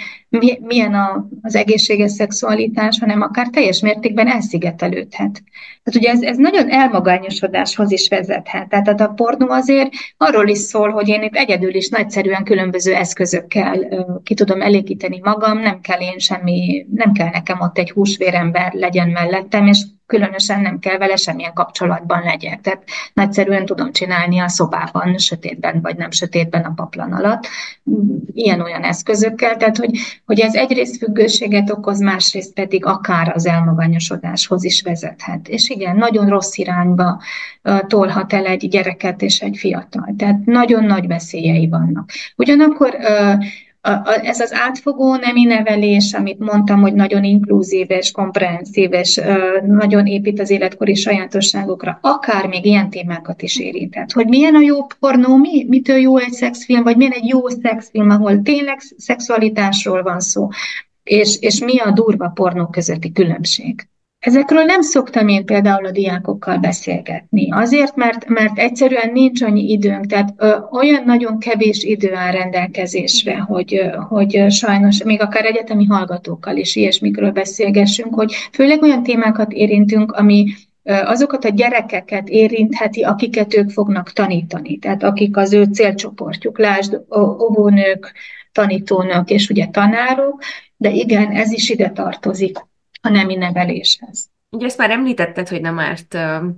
[0.60, 5.44] milyen a, az egészséges szexualitás, hanem akár teljes mértékben elszigetelődhet.
[5.84, 8.70] Tehát ugye ez, ez nagyon elmagányosodáshoz is vezethet.
[8.70, 13.88] Tehát a pornó azért arról is szól, hogy én itt egyedül is nagyszerűen különböző eszközökkel
[14.24, 19.10] ki tudom elégíteni magam, nem kell én semmi, nem kell nekem ott egy húsvérember legyen
[19.10, 22.62] mellett, szerettem, és különösen nem kell vele semmilyen kapcsolatban legyek.
[22.62, 22.84] Tehát
[23.14, 27.48] nagyszerűen tudom csinálni a szobában, sötétben vagy nem sötétben a paplan alatt,
[28.34, 34.82] ilyen-olyan eszközökkel, tehát hogy, hogy ez egyrészt függőséget okoz, másrészt pedig akár az elmagányosodáshoz is
[34.82, 35.48] vezethet.
[35.48, 37.22] És igen, nagyon rossz irányba
[37.88, 40.14] tolhat el egy gyereket és egy fiatal.
[40.18, 42.10] Tehát nagyon nagy veszélyei vannak.
[42.36, 42.98] Ugyanakkor
[44.22, 49.22] ez az átfogó nemi nevelés, amit mondtam, hogy nagyon inkluzív és komprehenszív, és
[49.66, 54.12] nagyon épít az életkori sajátosságokra, akár még ilyen témákat is érintett.
[54.12, 58.10] Hogy milyen a jó pornó, mi, mitől jó egy szexfilm, vagy milyen egy jó szexfilm,
[58.10, 60.48] ahol tényleg szexualitásról van szó,
[61.04, 63.88] és, és mi a durva pornó közötti különbség.
[64.26, 70.06] Ezekről nem szoktam én például a diákokkal beszélgetni, azért, mert, mert egyszerűen nincs annyi időnk,
[70.06, 75.86] tehát ö, olyan nagyon kevés idő áll rendelkezésre, hogy, ö, hogy sajnos még akár egyetemi
[75.86, 80.46] hallgatókkal is ilyesmikről beszélgessünk, hogy főleg olyan témákat érintünk, ami
[80.84, 87.02] azokat a gyerekeket érintheti, akiket ők fognak tanítani, tehát akik az ő célcsoportjuk, lásd,
[87.40, 88.14] óvónők,
[88.52, 90.42] tanítónők és ugye tanárok,
[90.78, 92.58] de igen, ez is ide tartozik
[93.06, 94.30] a nemi neveléshez.
[94.50, 96.14] Ugye ezt már említetted, hogy nem árt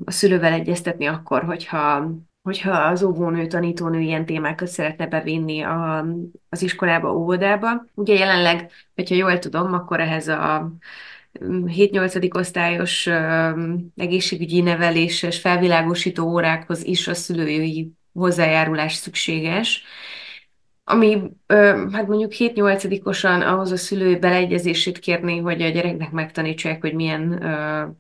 [0.05, 6.05] a szülővel egyeztetni akkor, hogyha, hogyha az óvónő, tanítónő ilyen témákat szeretne bevinni a,
[6.49, 7.85] az iskolába, óvodába.
[7.93, 10.71] Ugye jelenleg, hogyha jól tudom, akkor ehhez a
[11.39, 12.35] 7-8.
[12.35, 13.09] osztályos
[13.95, 19.83] egészségügyi neveléses felvilágosító órákhoz is a szülői hozzájárulás szükséges
[20.89, 21.21] ami
[21.91, 27.27] hát mondjuk 7-8-osan ahhoz a szülő beleegyezését kérni, hogy a gyereknek megtanítsák, hogy milyen,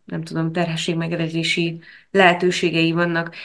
[0.05, 1.79] nem tudom, terhességmegedezési
[2.11, 3.35] lehetőségei vannak.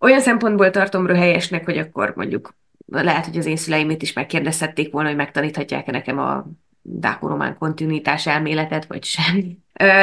[0.00, 2.54] Olyan szempontból tartom helyesnek, hogy akkor mondjuk
[2.86, 6.46] lehet, hogy az én szüleimét is megkérdezhették volna, hogy megtaníthatják-e nekem a
[6.82, 9.58] dákoromán kontinuitás elméletet, vagy sem.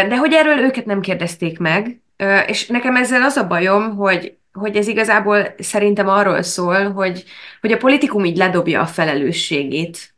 [0.09, 2.01] De hogy erről őket nem kérdezték meg,
[2.47, 7.23] és nekem ezzel az a bajom, hogy hogy ez igazából szerintem arról szól, hogy,
[7.61, 10.13] hogy a politikum így ledobja a felelősségét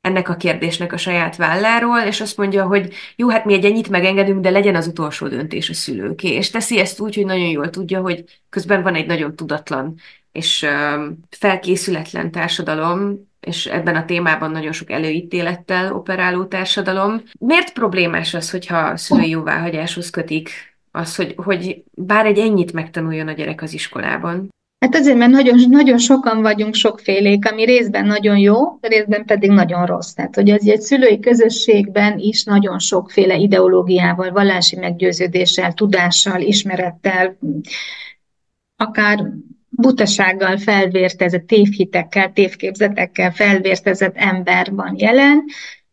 [0.00, 3.88] ennek a kérdésnek a saját válláról, és azt mondja, hogy jó, hát mi egy ennyit
[3.88, 6.28] megengedünk, de legyen az utolsó döntés a szülőké.
[6.28, 9.94] És teszi ezt úgy, hogy nagyon jól tudja, hogy közben van egy nagyon tudatlan
[10.32, 10.66] és
[11.30, 17.22] felkészületlen társadalom, és ebben a témában nagyon sok előítélettel operáló társadalom.
[17.38, 20.50] Miért problémás az, hogyha szülői jóváhagyáshoz kötik
[20.90, 24.48] az, hogy, hogy bár egy ennyit megtanuljon a gyerek az iskolában?
[24.80, 29.86] Hát azért, mert nagyon, nagyon sokan vagyunk sokfélék, ami részben nagyon jó, részben pedig nagyon
[29.86, 30.12] rossz.
[30.12, 37.36] Tehát, hogy ez egy szülői közösségben is nagyon sokféle ideológiával, vallási meggyőződéssel, tudással, ismerettel,
[38.76, 39.32] akár
[39.68, 45.44] butasággal felvértezett, tévhitekkel, tévképzetekkel felvértezett ember van jelen,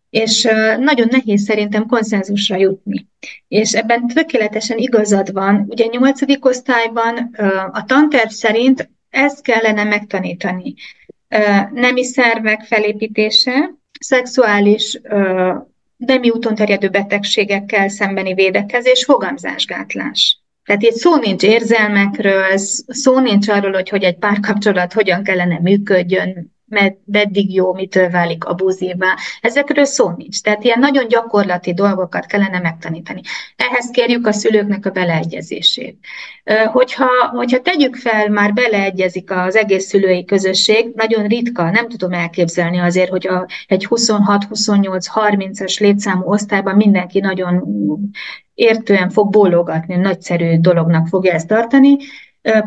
[0.09, 0.43] és
[0.79, 3.07] nagyon nehéz szerintem konszenzusra jutni.
[3.47, 5.65] És ebben tökéletesen igazad van.
[5.69, 7.17] Ugye nyolcadik osztályban
[7.71, 10.73] a tanterv szerint ezt kellene megtanítani.
[11.73, 14.99] Nemi szervek felépítése, szexuális
[15.97, 20.39] nemi úton terjedő betegségekkel szembeni védekezés, fogamzásgátlás.
[20.65, 26.56] Tehát itt szó nincs érzelmekről, szó nincs arról, hogy, hogy egy párkapcsolat hogyan kellene működjön,
[27.05, 29.15] meddig jó, mitől válik abúzívá.
[29.41, 30.41] Ezekről szó nincs.
[30.41, 33.21] Tehát ilyen nagyon gyakorlati dolgokat kellene megtanítani.
[33.55, 35.97] Ehhez kérjük a szülőknek a beleegyezését.
[36.65, 42.79] Hogyha, hogyha tegyük fel, már beleegyezik az egész szülői közösség, nagyon ritka, nem tudom elképzelni
[42.79, 47.63] azért, hogy a, egy 26, 28, 30-as létszámú osztályban mindenki nagyon
[48.53, 51.97] értően fog bólogatni, nagyszerű dolognak fogja ezt tartani,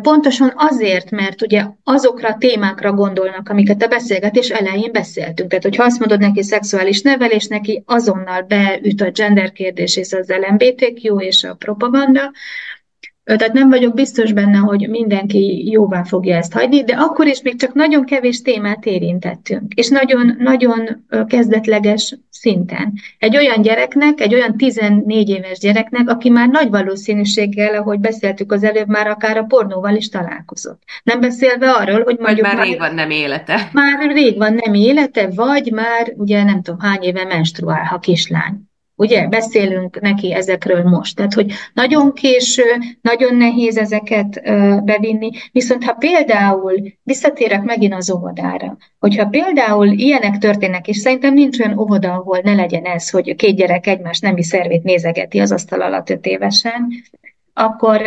[0.03, 5.49] Pontosan azért, mert ugye azokra a témákra gondolnak, amiket a beszélgetés elején beszéltünk.
[5.49, 10.29] Tehát, hogyha azt mondod neki szexuális nevelés, neki azonnal beüt a gender kérdés és az
[10.29, 12.33] LMBTQ és a propaganda,
[13.37, 17.59] tehát nem vagyok biztos benne, hogy mindenki jóvá fogja ezt hagyni, de akkor is még
[17.59, 22.93] csak nagyon kevés témát érintettünk, és nagyon, nagyon kezdetleges szinten.
[23.19, 28.65] Egy olyan gyereknek, egy olyan 14 éves gyereknek, aki már nagy valószínűséggel, ahogy beszéltük az
[28.65, 30.83] előbb, már akár a pornóval is találkozott.
[31.03, 32.47] Nem beszélve arról, hogy mondjuk...
[32.47, 33.69] Hogy már rég van nem élete.
[33.73, 38.70] Már rég van nem élete, vagy már ugye nem tudom hány éve menstruál, ha kislány.
[39.01, 41.17] Ugye beszélünk neki ezekről most.
[41.17, 42.63] Tehát, hogy nagyon késő,
[43.01, 44.41] nagyon nehéz ezeket
[44.85, 51.61] bevinni, viszont ha például, visszatérek megint az óvodára, hogyha például ilyenek történnek, és szerintem nincs
[51.61, 55.81] olyan óvoda, ahol ne legyen ez, hogy két gyerek egymás nemi szervét nézegeti az asztal
[55.81, 56.89] alatt öt évesen,
[57.55, 58.01] akkor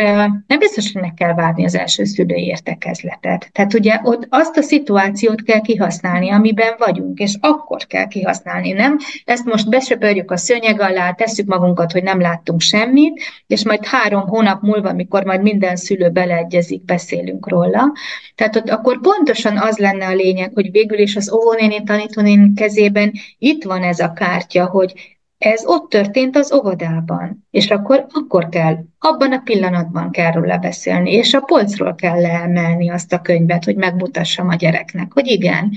[0.46, 3.48] nem biztos, hogy meg kell várni az első szülői értekezletet.
[3.52, 8.98] Tehát ugye ott azt a szituációt kell kihasználni, amiben vagyunk, és akkor kell kihasználni, nem?
[9.24, 14.22] Ezt most besöpörjük a szőnyeg alá, tesszük magunkat, hogy nem láttunk semmit, és majd három
[14.26, 17.92] hónap múlva, amikor majd minden szülő beleegyezik, beszélünk róla.
[18.34, 23.12] Tehát ott akkor pontosan az lenne a lényeg, hogy végül is az óvónéni tanítónéni kezében
[23.38, 25.13] itt van ez a kártya, hogy
[25.44, 31.12] ez ott történt az óvodában, és akkor, akkor kell, abban a pillanatban kell róla beszélni,
[31.12, 35.72] és a polcról kell leemelni azt a könyvet, hogy megmutassam a gyereknek, hogy igen,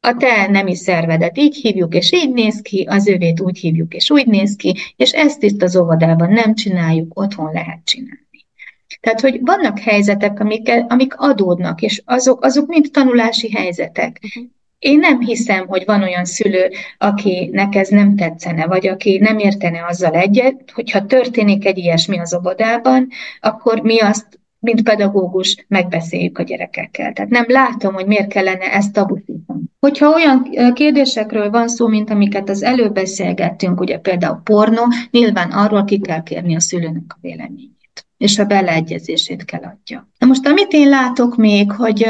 [0.00, 4.10] a te nemi szervedet így hívjuk, és így néz ki, az övét úgy hívjuk, és
[4.10, 8.28] úgy néz ki, és ezt itt az óvodában nem csináljuk, otthon lehet csinálni.
[9.00, 14.20] Tehát, hogy vannak helyzetek, amik, amik adódnak, és azok, azok mind tanulási helyzetek.
[14.80, 19.86] Én nem hiszem, hogy van olyan szülő, akinek ez nem tetszene, vagy aki nem értene
[19.88, 23.08] azzal egyet, hogyha történik egy ilyesmi az óvodában,
[23.40, 24.26] akkor mi azt,
[24.58, 27.12] mint pedagógus, megbeszéljük a gyerekekkel.
[27.12, 29.60] Tehát nem látom, hogy miért kellene ezt tabusítani.
[29.80, 35.84] Hogyha olyan kérdésekről van szó, mint amiket az előbb beszélgettünk, ugye például pornó, nyilván arról
[35.84, 40.08] ki kell kérni a szülőnek a véleményét, és a beleegyezését kell adja.
[40.18, 42.06] Na most, amit én látok még, hogy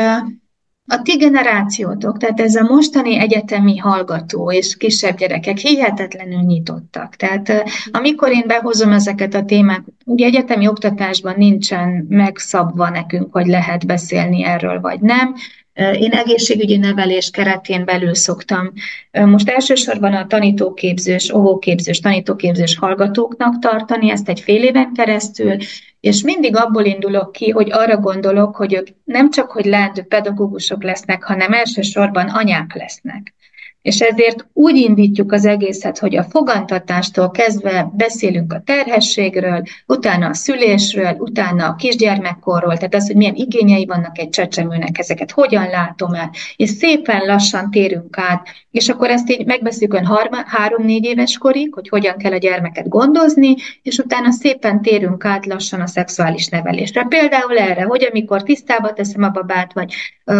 [0.92, 7.16] a ti generációtok, tehát ez a mostani egyetemi hallgató és kisebb gyerekek hihetetlenül nyitottak.
[7.16, 13.86] Tehát amikor én behozom ezeket a témákat, ugye egyetemi oktatásban nincsen megszabva nekünk, hogy lehet
[13.86, 15.34] beszélni erről vagy nem,
[15.80, 18.72] én egészségügyi nevelés keretén belül szoktam
[19.10, 25.56] most elsősorban a tanítóképzős, óvóképzős, tanítóképzős hallgatóknak tartani ezt egy fél éven keresztül,
[26.00, 30.82] és mindig abból indulok ki, hogy arra gondolok, hogy ők nem csak, hogy leendő pedagógusok
[30.82, 33.34] lesznek, hanem elsősorban anyák lesznek.
[33.82, 40.34] És ezért úgy indítjuk az egészet, hogy a fogantatástól kezdve beszélünk a terhességről, utána a
[40.34, 46.14] szülésről, utána a kisgyermekkorról, tehát az, hogy milyen igényei vannak egy csecsemőnek, ezeket hogyan látom
[46.14, 51.74] el, és szépen lassan térünk át, és akkor ezt így megbeszéljük olyan három-négy éves korig,
[51.74, 57.06] hogy hogyan kell a gyermeket gondozni, és utána szépen térünk át lassan a szexuális nevelésre.
[57.08, 59.94] Például erre, hogy amikor tisztába teszem a babát, vagy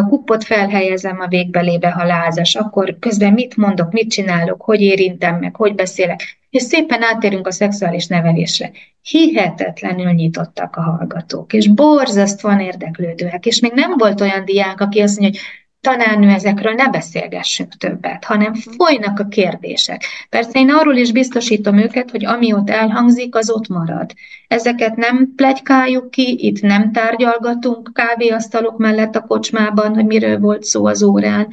[0.09, 5.57] kupot felhelyezem a végbelébe, ha lázas, akkor közben mit mondok, mit csinálok, hogy érintem meg,
[5.57, 8.71] hogy beszélek, és szépen átérünk a szexuális nevelésre.
[9.03, 15.21] Hihetetlenül nyitottak a hallgatók, és borzasztóan érdeklődőek, és még nem volt olyan diák, aki azt
[15.21, 15.49] mondja, hogy
[15.81, 20.05] tanárnő ezekről ne beszélgessünk többet, hanem folynak a kérdések.
[20.29, 24.13] Persze én arról is biztosítom őket, hogy ami ott elhangzik, az ott marad.
[24.49, 30.87] Ezeket nem plegykáljuk ki, itt nem tárgyalgatunk kávéasztalok mellett a kocsmában, hogy miről volt szó
[30.87, 31.49] az órán,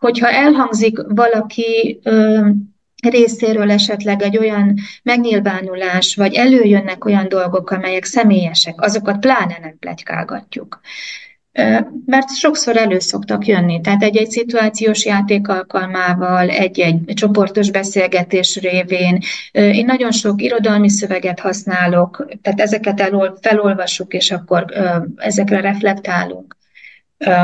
[0.00, 2.48] hogyha elhangzik valaki ö,
[3.08, 10.80] részéről esetleg egy olyan megnyilvánulás, vagy előjönnek olyan dolgok, amelyek személyesek, azokat pláne nem plegykálgatjuk.
[12.06, 19.18] Mert sokszor elő szoktak jönni, tehát egy-egy szituációs játék alkalmával, egy-egy csoportos beszélgetés révén.
[19.52, 24.64] Én nagyon sok irodalmi szöveget használok, tehát ezeket elol, felolvasuk, és akkor
[25.16, 26.56] ezekre reflektálunk.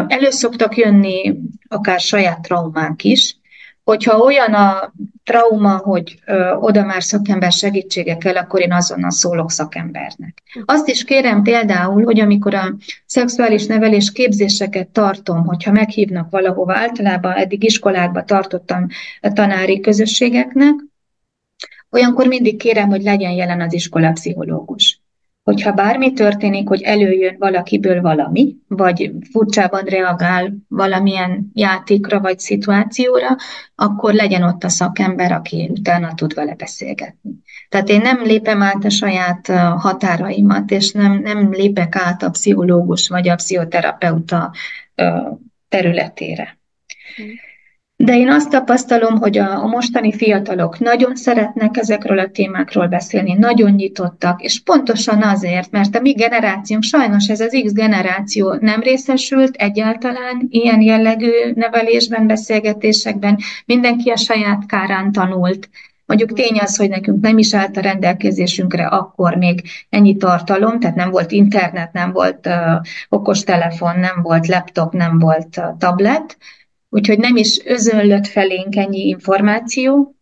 [0.06, 1.34] Elő szoktak jönni
[1.68, 3.36] akár saját traumák is,
[3.84, 4.92] hogyha olyan a
[5.24, 10.42] trauma, hogy ö, oda már szakember segítsége kell, akkor én azonnal szólok szakembernek.
[10.64, 12.74] Azt is kérem például, hogy amikor a
[13.06, 18.86] szexuális nevelés képzéseket tartom, hogyha meghívnak valahova, általában eddig iskolákba tartottam
[19.20, 20.74] a tanári közösségeknek,
[21.90, 24.95] olyankor mindig kérem, hogy legyen jelen az iskolapszichológus
[25.46, 33.36] hogyha bármi történik, hogy előjön valakiből valami, vagy furcsában reagál valamilyen játékra vagy szituációra,
[33.74, 37.30] akkor legyen ott a szakember, aki utána tud vele beszélgetni.
[37.68, 43.08] Tehát én nem lépem át a saját határaimat, és nem, nem lépek át a pszichológus
[43.08, 44.52] vagy a pszichoterapeuta
[45.68, 46.58] területére.
[47.98, 53.32] De én azt tapasztalom, hogy a, a mostani fiatalok nagyon szeretnek ezekről a témákról beszélni,
[53.32, 58.80] nagyon nyitottak, és pontosan azért, mert a mi generációnk, sajnos ez az X generáció nem
[58.80, 65.68] részesült egyáltalán ilyen jellegű nevelésben, beszélgetésekben, mindenki a saját kárán tanult.
[66.06, 70.96] Mondjuk tény az, hogy nekünk nem is állt a rendelkezésünkre akkor még ennyi tartalom, tehát
[70.96, 72.54] nem volt internet, nem volt uh,
[73.08, 76.36] okostelefon, nem volt laptop, nem volt uh, tablet,
[76.96, 80.16] úgyhogy nem is özönlött felénk ennyi információ,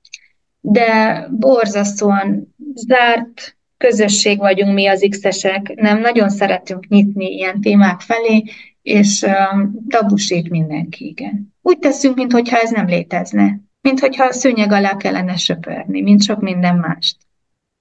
[0.61, 8.45] de borzasztóan zárt közösség vagyunk mi az X-esek, nem nagyon szeretünk nyitni ilyen témák felé,
[8.83, 11.55] és um, tabusít mindenki, igen.
[11.63, 16.77] Úgy teszünk, mintha ez nem létezne, mintha a szőnyeg alá kellene söpörni, mint sok minden
[16.77, 17.17] mást.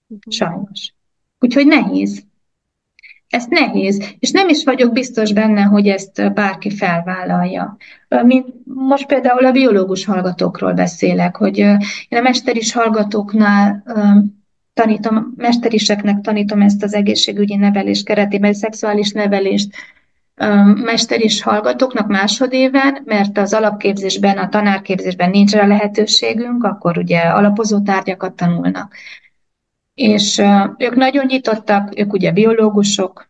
[0.08, 0.20] Mhm.
[0.30, 0.94] Sajnos.
[1.40, 2.24] Úgyhogy nehéz.
[3.34, 7.78] Ez nehéz, és nem is vagyok biztos benne, hogy ezt bárki felvállalja.
[8.08, 11.78] Mint most például a biológus hallgatókról beszélek, hogy én
[12.18, 13.84] a mesteris hallgatóknál
[14.74, 19.76] tanítom, mesteriseknek tanítom ezt az egészségügyi nevelés keretében, szexuális nevelést,
[20.84, 28.34] mesteris hallgatóknak másodéven, mert az alapképzésben, a tanárképzésben nincs rá lehetőségünk, akkor ugye alapozó tárgyakat
[28.34, 28.96] tanulnak.
[29.94, 30.42] És
[30.78, 33.30] ők nagyon nyitottak, ők ugye biológusok,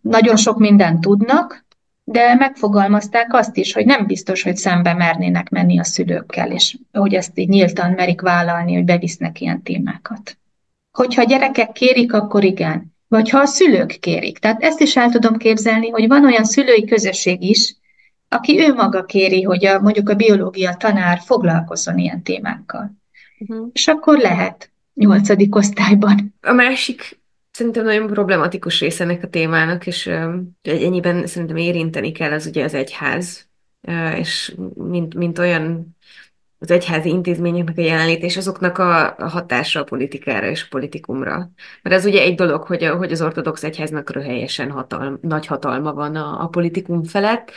[0.00, 1.66] nagyon sok mindent tudnak,
[2.04, 7.14] de megfogalmazták azt is, hogy nem biztos, hogy szembe mernének menni a szülőkkel, és hogy
[7.14, 10.38] ezt így nyíltan merik vállalni, hogy bevisznek ilyen témákat.
[10.92, 12.94] Hogyha a gyerekek kérik, akkor igen.
[13.08, 14.38] Vagy ha a szülők kérik.
[14.38, 17.76] Tehát ezt is el tudom képzelni, hogy van olyan szülői közösség is,
[18.28, 22.96] aki ő maga kéri, hogy a, mondjuk a biológia tanár foglalkozzon ilyen témákkal.
[23.38, 23.68] Uh-huh.
[23.72, 26.34] És akkor lehet nyolcadik osztályban.
[26.40, 27.18] A másik
[27.50, 30.06] szerintem nagyon problematikus része ennek a témának, és
[30.62, 33.48] ennyiben szerintem érinteni kell az ugye az egyház,
[34.16, 35.96] és mint, mint olyan
[36.58, 41.50] az egyházi intézményeknek a jelenlétés, azoknak a, a hatása a politikára és a politikumra.
[41.82, 45.92] Mert ez ugye egy dolog, hogy, a, hogy az ortodox egyháznak röhelyesen hatal, nagy hatalma
[45.92, 47.52] van a, a politikum felett,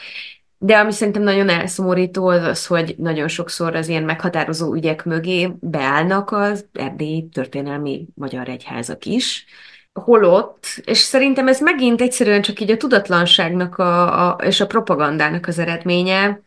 [0.62, 5.52] de ami szerintem nagyon elszomorító az az, hogy nagyon sokszor az ilyen meghatározó ügyek mögé
[5.60, 9.46] beállnak az erdélyi történelmi magyar egyházak is,
[9.94, 15.48] holott, és szerintem ez megint egyszerűen csak így a tudatlanságnak a, a, és a propagandának
[15.48, 16.42] az eredménye,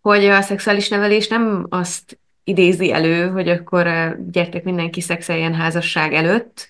[0.00, 6.14] hogy a szexuális nevelés nem azt idézi elő, hogy akkor eh, gyertek mindenki szexeljen házasság
[6.14, 6.68] előtt,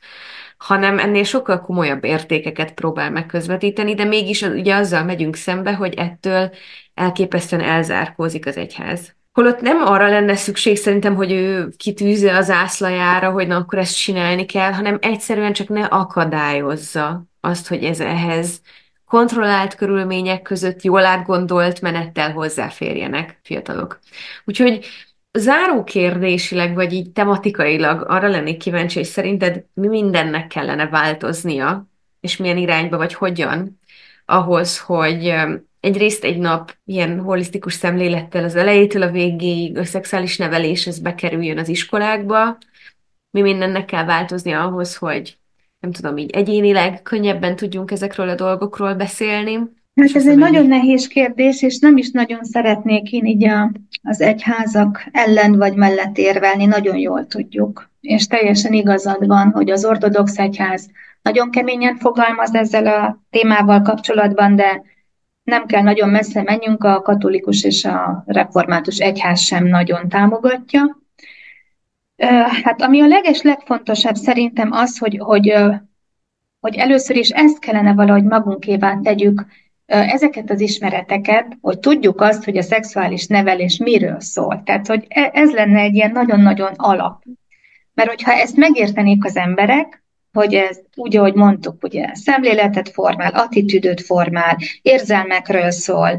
[0.64, 6.50] hanem ennél sokkal komolyabb értékeket próbál megközvetíteni, de mégis ugye azzal megyünk szembe, hogy ettől
[6.94, 9.14] elképesztően elzárkózik az egyház.
[9.32, 13.96] Holott nem arra lenne szükség szerintem, hogy ő kitűzze az ászlajára, hogy na akkor ezt
[13.96, 18.60] csinálni kell, hanem egyszerűen csak ne akadályozza azt, hogy ez ehhez
[19.04, 23.98] kontrollált körülmények között jól átgondolt menettel hozzáférjenek fiatalok.
[24.44, 24.86] Úgyhogy
[25.32, 31.86] záró kérdésileg, vagy így tematikailag arra lennék kíváncsi, hogy szerinted mi mindennek kellene változnia,
[32.20, 33.80] és milyen irányba, vagy hogyan,
[34.24, 35.34] ahhoz, hogy
[35.80, 41.58] egyrészt egy nap ilyen holisztikus szemlélettel az elejétől a végéig a szexuális nevelés ez bekerüljön
[41.58, 42.58] az iskolákba,
[43.30, 45.38] mi mindennek kell változnia ahhoz, hogy
[45.80, 49.58] nem tudom, így egyénileg könnyebben tudjunk ezekről a dolgokról beszélni.
[50.00, 53.72] Hát ez egy nagyon nehéz kérdés, és nem is nagyon szeretnék én így a,
[54.02, 57.90] az egyházak ellen vagy mellett érvelni, nagyon jól tudjuk.
[58.00, 60.90] És teljesen igazad van, hogy az ortodox egyház
[61.22, 64.82] nagyon keményen fogalmaz ezzel a témával kapcsolatban, de
[65.42, 70.98] nem kell nagyon messze menjünk, a katolikus és a református egyház sem nagyon támogatja.
[72.62, 75.54] Hát ami a leges legfontosabb szerintem az, hogy, hogy,
[76.60, 79.44] hogy először is ezt kellene valahogy magunkévá tegyük,
[79.90, 84.62] ezeket az ismereteket, hogy tudjuk azt, hogy a szexuális nevelés miről szól.
[84.64, 87.22] Tehát, hogy e, ez lenne egy ilyen nagyon-nagyon alap.
[87.94, 94.00] Mert hogyha ezt megértenék az emberek, hogy ez úgy, ahogy mondtuk, ugye szemléletet formál, attitűdöt
[94.00, 96.18] formál, érzelmekről szól,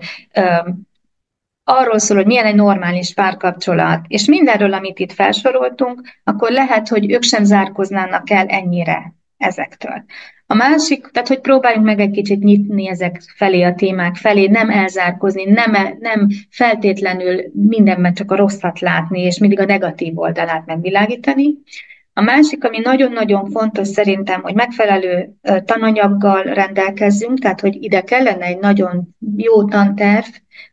[1.64, 7.12] arról szól, hogy milyen egy normális párkapcsolat, és mindenről, amit itt felsoroltunk, akkor lehet, hogy
[7.12, 10.04] ők sem zárkoznának el ennyire ezektől.
[10.52, 14.70] A másik, tehát hogy próbáljunk meg egy kicsit nyitni ezek felé, a témák felé, nem
[14.70, 21.58] elzárkozni, nem, nem feltétlenül mindenben csak a rosszat látni, és mindig a negatív oldalát megvilágítani,
[22.14, 25.34] a másik, ami nagyon-nagyon fontos szerintem, hogy megfelelő
[25.66, 30.26] tananyaggal rendelkezzünk, tehát hogy ide kellene egy nagyon jó tanterv,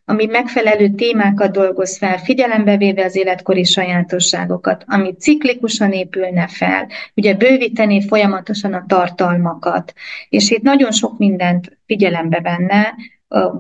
[0.05, 7.35] ami megfelelő témákat dolgoz fel, figyelembe véve az életkori sajátosságokat, ami ciklikusan épülne fel, ugye
[7.35, 9.93] bővíteni folyamatosan a tartalmakat,
[10.29, 12.95] és itt nagyon sok mindent figyelembe venne,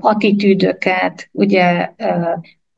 [0.00, 1.90] attitűdöket, ugye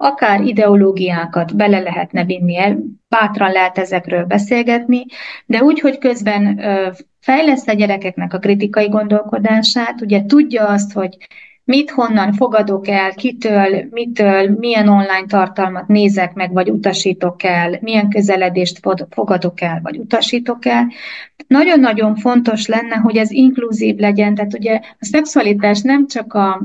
[0.03, 2.79] akár ideológiákat bele lehetne vinni el,
[3.09, 5.05] bátran lehet ezekről beszélgetni,
[5.47, 6.61] de úgy, hogy közben
[7.21, 11.17] fejlesz a gyerekeknek a kritikai gondolkodását, ugye tudja azt, hogy
[11.65, 18.09] mit honnan fogadok el, kitől, mitől, milyen online tartalmat nézek meg, vagy utasítok el, milyen
[18.09, 18.81] közeledést
[19.11, 20.89] fogadok el, vagy utasítok el.
[21.47, 26.63] Nagyon-nagyon fontos lenne, hogy ez inkluzív legyen, tehát ugye a szexualitás nem csak a,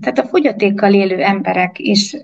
[0.00, 2.16] tehát a fogyatékkal élő emberek is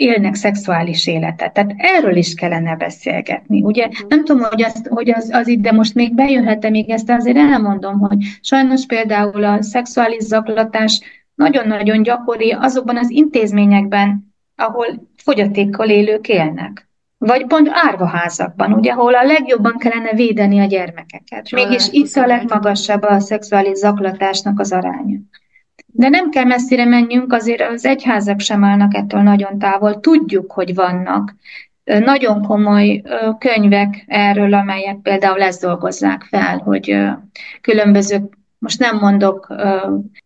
[0.00, 1.52] élnek szexuális életet.
[1.52, 3.62] Tehát erről is kellene beszélgetni.
[3.62, 7.36] Ugye nem tudom, hogy, az, hogy az, az ide most még bejöhet-e még ezt, azért
[7.36, 11.00] elmondom, hogy sajnos például a szexuális zaklatás
[11.34, 14.86] nagyon-nagyon gyakori azokban az intézményekben, ahol
[15.16, 16.88] fogyatékkal élők élnek.
[17.18, 21.50] vagy pont árvaházakban, ugye, ahol a legjobban kellene védeni a gyermekeket.
[21.50, 25.18] Mégis itt a legmagasabb a szexuális zaklatásnak az aránya.
[25.92, 30.00] De nem kell messzire menjünk, azért az egyházak sem állnak ettől nagyon távol.
[30.00, 31.34] Tudjuk, hogy vannak
[31.84, 33.02] nagyon komoly
[33.38, 36.96] könyvek erről, amelyek például ezt dolgozzák fel, hogy
[37.60, 38.28] különböző
[38.58, 39.54] most nem mondok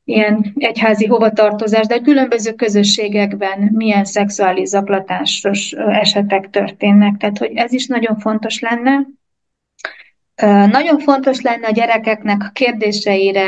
[0.04, 7.16] ilyen egyházi hovatartozás, de különböző közösségekben milyen szexuális zaklatásos esetek történnek.
[7.16, 9.06] Tehát, hogy ez is nagyon fontos lenne.
[10.70, 13.46] Nagyon fontos lenne a gyerekeknek a kérdéseire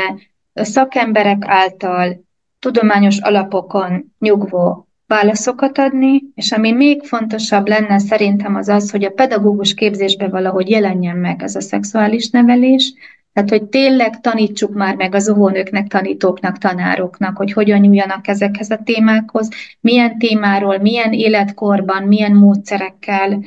[0.63, 2.25] szakemberek által
[2.59, 9.09] tudományos alapokon nyugvó válaszokat adni, és ami még fontosabb lenne szerintem az az, hogy a
[9.09, 12.93] pedagógus képzésbe valahogy jelenjen meg ez a szexuális nevelés,
[13.33, 18.81] tehát, hogy tényleg tanítsuk már meg az óvónőknek, tanítóknak, tanároknak, hogy hogyan nyúljanak ezekhez a
[18.83, 19.49] témákhoz,
[19.79, 23.43] milyen témáról, milyen életkorban, milyen módszerekkel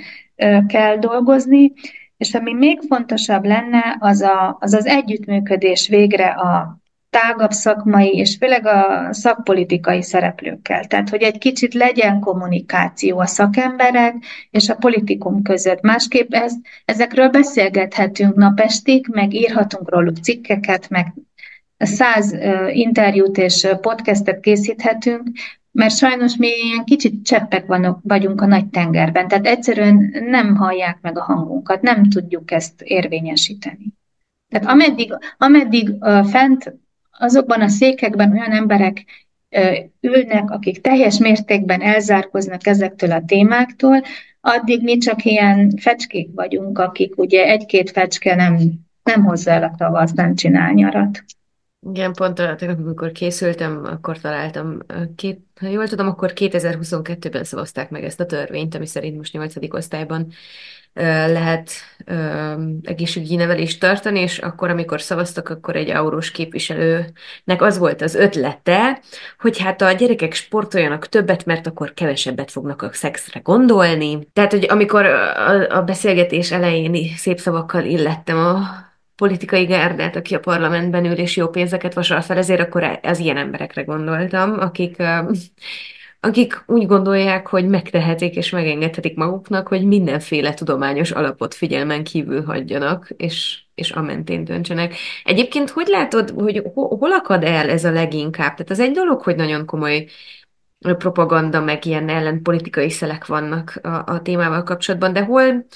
[0.66, 1.72] kell dolgozni,
[2.16, 6.79] és ami még fontosabb lenne, az a, az, az együttműködés végre a
[7.10, 10.84] tágabb szakmai és főleg a szakpolitikai szereplőkkel.
[10.84, 14.14] Tehát, hogy egy kicsit legyen kommunikáció a szakemberek
[14.50, 15.80] és a politikum között.
[15.80, 16.54] Másképp ez,
[16.84, 21.14] ezekről beszélgethetünk napestig, meg írhatunk róluk cikkeket, meg
[21.78, 22.34] száz
[22.68, 25.28] interjút és podcastet készíthetünk,
[25.72, 30.98] mert sajnos mi ilyen kicsit cseppek vannak, vagyunk a nagy tengerben, tehát egyszerűen nem hallják
[31.00, 33.92] meg a hangunkat, nem tudjuk ezt érvényesíteni.
[34.48, 36.74] Tehát ameddig, ameddig uh, fent
[37.20, 39.04] azokban a székekben olyan emberek
[40.00, 44.02] ülnek, akik teljes mértékben elzárkoznak ezektől a témáktól,
[44.40, 48.58] addig mi csak ilyen fecskék vagyunk, akik ugye egy-két fecske nem,
[49.02, 51.24] nem hozza el a tavasz, nem csinál nyarat.
[51.90, 54.78] Igen, pont tegnap, amikor készültem, akkor találtam,
[55.16, 59.54] két, ha jól tudom, akkor 2022-ben szavazták meg ezt a törvényt, ami szerint most 8.
[59.74, 60.32] osztályban
[60.94, 61.70] lehet
[62.82, 69.00] egészségügyi nevelést tartani, és akkor, amikor szavaztak, akkor egy aurós képviselőnek az volt az ötlete,
[69.38, 74.28] hogy hát a gyerekek sportoljanak többet, mert akkor kevesebbet fognak a szexre gondolni.
[74.32, 75.04] Tehát, hogy amikor
[75.70, 78.58] a, beszélgetés elején szép szavakkal illettem a
[79.16, 83.36] politikai gárdát, aki a parlamentben ül és jó pénzeket vasal fel, ezért akkor az ilyen
[83.36, 84.96] emberekre gondoltam, akik
[86.20, 93.10] akik úgy gondolják, hogy megtehetik és megengedhetik maguknak, hogy mindenféle tudományos alapot figyelmen kívül hagyjanak,
[93.16, 94.94] és, és a mentén döntsenek.
[95.24, 98.54] Egyébként hogy látod, hogy hol akad el ez a leginkább?
[98.54, 100.06] Tehát az egy dolog, hogy nagyon komoly
[100.78, 105.66] propaganda, meg ilyen ellenpolitikai szelek vannak a, a témával kapcsolatban, de hol,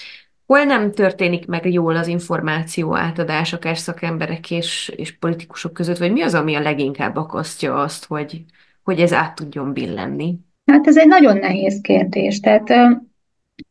[0.47, 6.13] hol nem történik meg jól az információ átadás, akár szakemberek és, és politikusok között, vagy
[6.13, 8.45] mi az, ami a leginkább akasztja azt, hogy,
[8.85, 10.35] hogy ez át tudjon billenni?
[10.67, 12.41] Hát ez egy nagyon nehéz kérdés.
[12.41, 12.73] Tehát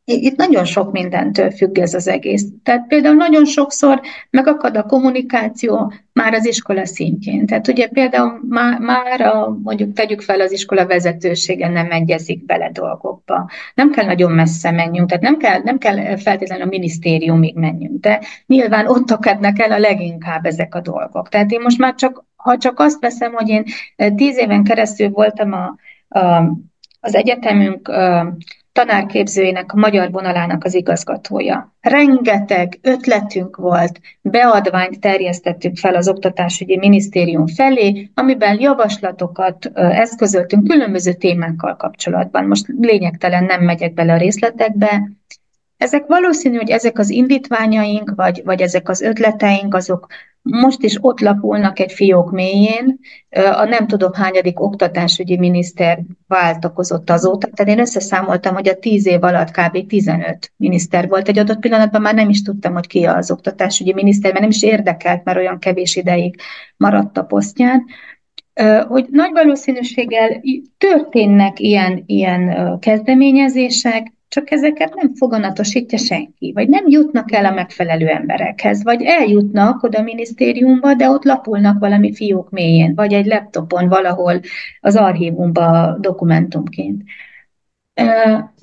[0.06, 2.46] itt nagyon sok mindentől függ ez az egész.
[2.64, 7.46] Tehát például nagyon sokszor megakad a kommunikáció már az iskola szintjén.
[7.46, 12.70] Tehát ugye például már, már a, mondjuk tegyük fel az iskola vezetősége nem egyezik bele
[12.72, 13.50] dolgokba.
[13.76, 18.22] Nem kell nagyon messze menjünk, tehát nem kell, nem kell feltétlenül a minisztériumig menjünk, de
[18.46, 21.30] nyilván ott akadnak el a leginkább ezek a dolgok.
[21.30, 23.64] Tehát én most már csak, ha csak azt veszem, hogy én
[24.16, 25.76] tíz éven keresztül voltam a,
[26.20, 26.44] a,
[27.00, 27.92] az egyetemünk
[28.72, 31.76] tanárképzőjének, a magyar vonalának az igazgatója.
[31.82, 41.76] Rengeteg ötletünk volt, beadványt terjesztettünk fel az Oktatásügyi Minisztérium felé, amiben javaslatokat eszközöltünk különböző témákkal
[41.76, 42.46] kapcsolatban.
[42.46, 45.10] Most lényegtelen nem megyek bele a részletekbe,
[45.84, 50.08] ezek valószínű, hogy ezek az indítványaink, vagy, vagy ezek az ötleteink, azok
[50.42, 53.00] most is ott lapulnak egy fiók mélyén.
[53.30, 59.24] A nem tudom hányadik oktatásügyi miniszter váltakozott azóta, tehát én összeszámoltam, hogy a tíz év
[59.24, 59.88] alatt kb.
[59.88, 61.28] 15 miniszter volt.
[61.28, 64.64] Egy adott pillanatban már nem is tudtam, hogy ki az oktatásügyi miniszter, mert nem is
[64.64, 66.36] érdekelt, mert olyan kevés ideig
[66.78, 67.86] maradt a posztján
[68.88, 70.42] hogy nagy valószínűséggel
[70.78, 78.08] történnek ilyen, ilyen kezdeményezések, csak ezeket nem foganatosítja senki, vagy nem jutnak el a megfelelő
[78.08, 83.88] emberekhez, vagy eljutnak oda a minisztériumba, de ott lapulnak valami fiók mélyén, vagy egy laptopon
[83.88, 84.40] valahol
[84.82, 87.02] az archívumba dokumentumként.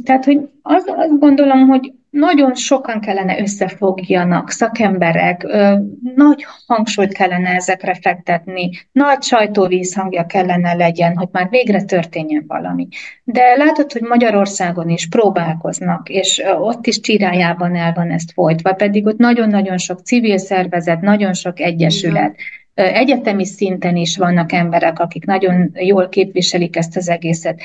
[0.05, 5.47] Tehát, hogy az, azt gondolom, hogy nagyon sokan kellene összefogjanak, szakemberek,
[6.15, 12.89] nagy hangsúlyt kellene ezekre fektetni, nagy sajtóvízhangja kellene legyen, hogy már végre történjen valami.
[13.25, 19.07] De látod, hogy Magyarországon is próbálkoznak, és ott is csirájában el van ezt folytva, pedig
[19.07, 22.35] ott nagyon-nagyon sok civil szervezet, nagyon sok egyesület,
[22.75, 27.61] Egyetemi szinten is vannak emberek, akik nagyon jól képviselik ezt az egészet,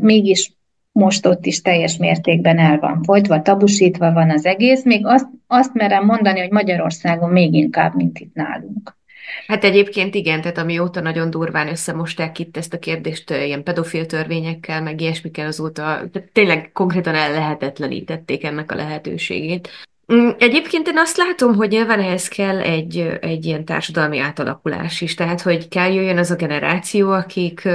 [0.00, 0.52] mégis
[0.92, 5.74] most ott is teljes mértékben el van folytva, tabusítva van az egész, még azt, azt
[5.74, 8.98] merem mondani, hogy Magyarországon még inkább, mint itt nálunk.
[9.46, 14.82] Hát egyébként igen, tehát amióta nagyon durván összemosták itt ezt a kérdést ilyen pedofil törvényekkel,
[14.82, 16.00] meg ilyesmikkel azóta,
[16.32, 19.68] tényleg konkrétan ellehetetlenítették ennek a lehetőségét.
[20.12, 25.14] Mm, egyébként én azt látom, hogy nyilván ehhez kell egy, egy ilyen társadalmi átalakulás is,
[25.14, 27.68] tehát hogy kell jöjjön az a generáció, akik,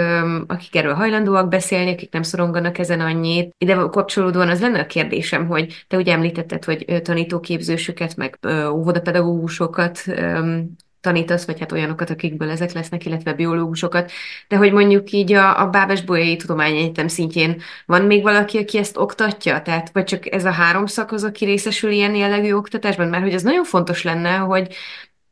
[0.47, 3.55] akik erről hajlandóak beszélni, akik nem szoronganak ezen annyit.
[3.57, 8.39] Ide kapcsolódóan az lenne a kérdésem, hogy te ugye említetted, hogy tanítóképzősöket, meg
[8.69, 10.03] óvodapedagógusokat
[11.05, 14.11] tanítasz, vagy hát olyanokat, akikből ezek lesznek, illetve biológusokat,
[14.47, 18.97] de hogy mondjuk így a, a Bábes Bolyai Tudományegyetem szintjén van még valaki, aki ezt
[18.97, 19.61] oktatja?
[19.61, 23.07] Tehát, vagy csak ez a három szak az, aki részesül ilyen jellegű oktatásban?
[23.07, 24.75] Mert hogy az nagyon fontos lenne, hogy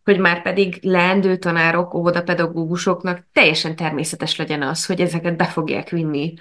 [0.04, 6.34] hogy már pedig leendő tanárok, óvodapedagógusoknak teljesen természetes legyen az, hogy ezeket be fogják vinni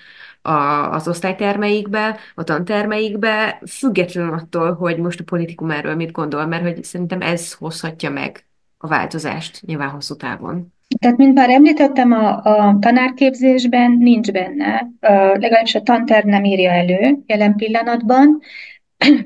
[0.42, 0.52] a,
[0.92, 6.84] az osztálytermeikbe, a tantermeikbe, függetlenül attól, hogy most a politikum erről mit gondol, mert hogy
[6.84, 8.46] szerintem ez hozhatja meg
[8.84, 10.72] a változást nyilván hosszú távon.
[10.98, 14.90] Tehát, mint már említettem, a, a tanárképzésben nincs benne,
[15.38, 18.40] legalábbis a tanterv nem írja elő jelen pillanatban.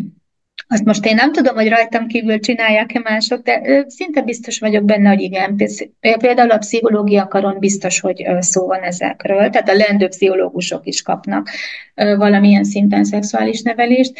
[0.69, 5.09] Azt most én nem tudom, hogy rajtam kívül csinálják-e mások, de szinte biztos vagyok benne,
[5.09, 5.57] hogy igen.
[6.01, 11.51] Például a pszichológia karon biztos, hogy szó van ezekről, tehát a leendő pszichológusok is kapnak
[11.95, 14.19] valamilyen szinten szexuális nevelést.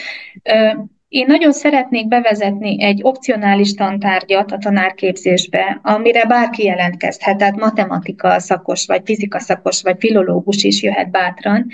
[1.17, 8.87] Én nagyon szeretnék bevezetni egy opcionális tantárgyat a tanárképzésbe, amire bárki jelentkezhet, tehát matematika szakos,
[8.87, 11.67] vagy fizika szakos, vagy filológus is jöhet bátran,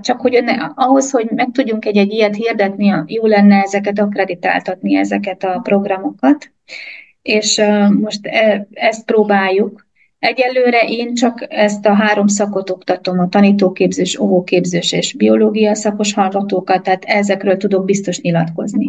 [0.00, 5.44] csak hogy ne, ahhoz, hogy meg tudjunk egy-egy ilyet hirdetni, jó lenne ezeket akreditáltatni, ezeket
[5.44, 6.52] a programokat,
[7.22, 7.62] és
[8.00, 9.85] most e, ezt próbáljuk,
[10.26, 16.82] Egyelőre én csak ezt a három szakot oktatom, a tanítóképzés, óvóképzés és biológia szakos hallgatókat,
[16.82, 18.86] tehát ezekről tudok biztos nyilatkozni.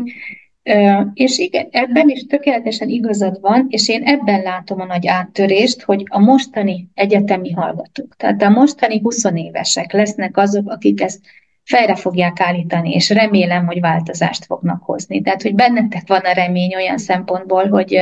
[0.64, 5.82] Uh, és igen, ebben is tökéletesen igazad van, és én ebben látom a nagy áttörést,
[5.82, 11.20] hogy a mostani egyetemi hallgatók, tehát a mostani 20 évesek lesznek azok, akik ezt
[11.64, 15.22] fejre fogják állítani, és remélem, hogy változást fognak hozni.
[15.22, 17.98] Tehát, hogy bennetek van a remény olyan szempontból, hogy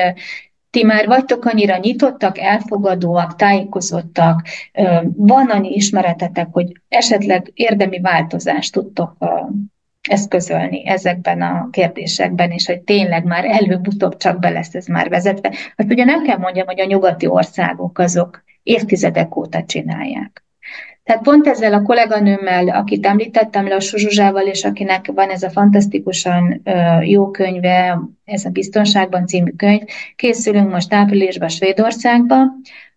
[0.75, 4.41] ti már vagytok annyira nyitottak, elfogadóak, tájékozottak,
[5.15, 9.17] van annyi ismeretetek, hogy esetleg érdemi változást tudtok
[10.09, 15.53] eszközölni ezekben a kérdésekben, és hogy tényleg már előbb-utóbb csak be lesz ez már vezetve.
[15.77, 20.44] Hát ugye nem kell mondjam, hogy a nyugati országok azok évtizedek óta csinálják.
[21.05, 26.61] Tehát pont ezzel a kolléganőmmel, akit említettem, Lassú Zsuzsával, és akinek van ez a fantasztikusan
[27.01, 29.81] jó könyve, ez a Biztonságban című könyv,
[30.15, 32.35] készülünk most áprilisban Svédországba,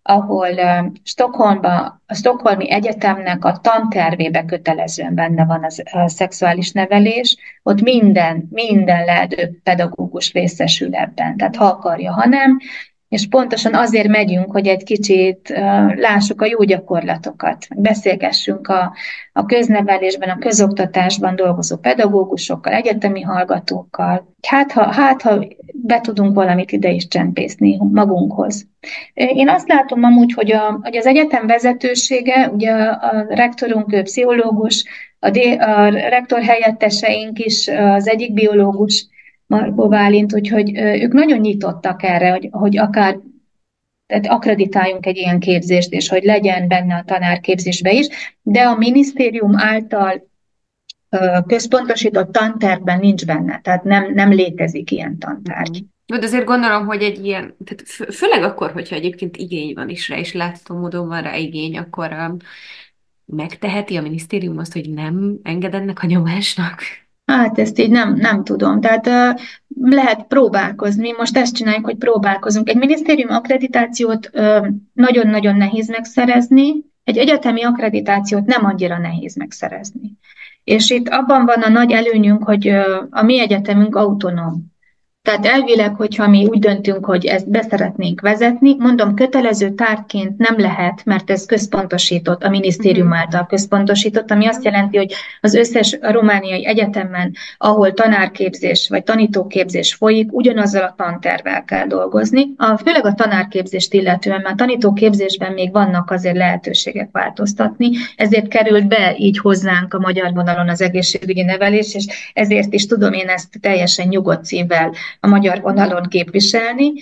[0.03, 0.49] ahol
[1.03, 8.49] Stockholmba, a Stockholmi Egyetemnek a tantervébe kötelezően benne van az, a szexuális nevelés, ott minden,
[8.51, 12.59] minden lehető pedagógus részesül ebben, tehát ha akarja, ha nem,
[13.09, 15.49] és pontosan azért megyünk, hogy egy kicsit
[15.95, 18.93] lássuk a jó gyakorlatokat, beszélgessünk a,
[19.33, 24.35] a köznevelésben, a közoktatásban dolgozó pedagógusokkal, egyetemi hallgatókkal.
[24.43, 28.67] Hát ha, hát, ha be tudunk valamit ide is csempészni magunkhoz.
[29.15, 34.85] Én azt látom amúgy, hogy, a, hogy az egyetem vezetősége, ugye a rektorunk ő pszichológus,
[35.19, 39.07] a, D, a rektor helyetteseink is, az egyik biológus,
[39.49, 43.19] Markó Bálint, úgyhogy ők nagyon nyitottak erre, hogy, hogy akár
[44.07, 48.07] tehát akreditáljunk egy ilyen képzést, és hogy legyen benne a tanárképzésbe is,
[48.43, 50.29] de a minisztérium által
[51.47, 55.85] központosított tantervben nincs benne, tehát nem, nem létezik ilyen tantárgy.
[56.07, 60.19] De azért gondolom, hogy egy ilyen, tehát főleg akkor, hogyha egyébként igény van is rá,
[60.19, 62.37] és látható módon van rá igény, akkor
[63.25, 66.83] megteheti a minisztérium azt, hogy nem enged ennek a nyomásnak?
[67.29, 68.81] Hát ezt így nem, nem tudom.
[68.81, 69.41] Tehát uh,
[69.91, 71.13] lehet próbálkozni.
[71.19, 72.69] Most ezt csináljuk, hogy próbálkozunk.
[72.69, 76.75] Egy minisztérium akkreditációt uh, nagyon-nagyon nehéz megszerezni,
[77.05, 80.19] egy egyetemi akkreditációt nem annyira nehéz megszerezni.
[80.65, 84.77] És itt abban van a nagy előnyünk, hogy uh, a mi egyetemünk autonóm.
[85.29, 91.05] Tehát elvileg, hogyha mi úgy döntünk, hogy ezt beszeretnénk vezetni, mondom, kötelező tárgyként nem lehet,
[91.05, 93.17] mert ez központosított, a minisztérium mhm.
[93.17, 100.33] által központosított, ami azt jelenti, hogy az összes romániai egyetemen, ahol tanárképzés vagy tanítóképzés folyik,
[100.33, 102.47] ugyanazzal a tantervel kell dolgozni.
[102.57, 108.89] A, főleg a tanárképzést illetően, mert a tanítóképzésben még vannak azért lehetőségek változtatni, ezért került
[108.89, 113.61] be így hozzánk a magyar vonalon az egészségügyi nevelés, és ezért is tudom én ezt
[113.61, 116.93] teljesen nyugodt szívvel a magyar vonalon képviselni.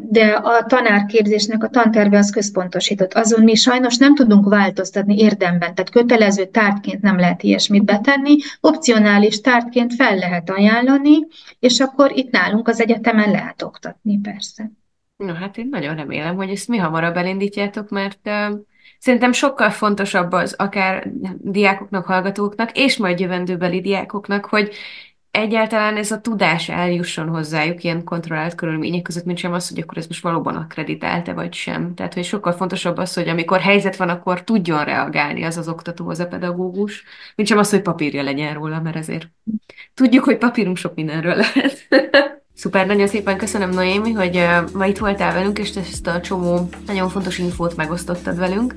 [0.00, 3.14] de a tanárképzésnek a tanterve az központosított.
[3.14, 9.40] Azon mi sajnos nem tudunk változtatni érdemben, tehát kötelező tártként nem lehet ilyesmit betenni, opcionális
[9.40, 11.26] tártként fel lehet ajánlani,
[11.58, 14.70] és akkor itt nálunk az egyetemen lehet oktatni, persze.
[15.16, 18.30] No, hát én nagyon remélem, hogy ezt mi hamarabb elindítjátok, mert
[18.98, 24.70] szerintem sokkal fontosabb az akár diákoknak, hallgatóknak, és majd jövendőbeli diákoknak, hogy
[25.30, 29.98] egyáltalán ez a tudás eljusson hozzájuk ilyen kontrollált körülmények között, mint sem az, hogy akkor
[29.98, 31.94] ez most valóban akkreditált-e vagy sem.
[31.94, 36.08] Tehát, hogy sokkal fontosabb az, hogy amikor helyzet van, akkor tudjon reagálni az az oktató,
[36.08, 37.04] az a pedagógus,
[37.36, 39.28] mint sem az, hogy papírja legyen róla, mert ezért
[39.94, 41.88] tudjuk, hogy papírunk sok mindenről lehet.
[42.54, 47.08] Szuper, nagyon szépen köszönöm Noémi, hogy ma itt voltál velünk, és ezt a csomó nagyon
[47.08, 48.74] fontos infót megosztottad velünk.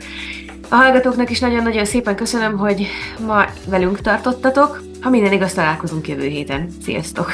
[0.70, 2.88] A hallgatóknak is nagyon-nagyon szépen köszönöm, hogy
[3.26, 4.84] ma velünk tartottatok.
[5.02, 6.68] Ha minden igaz, találkozunk jövő héten.
[6.84, 7.32] Sziasztok!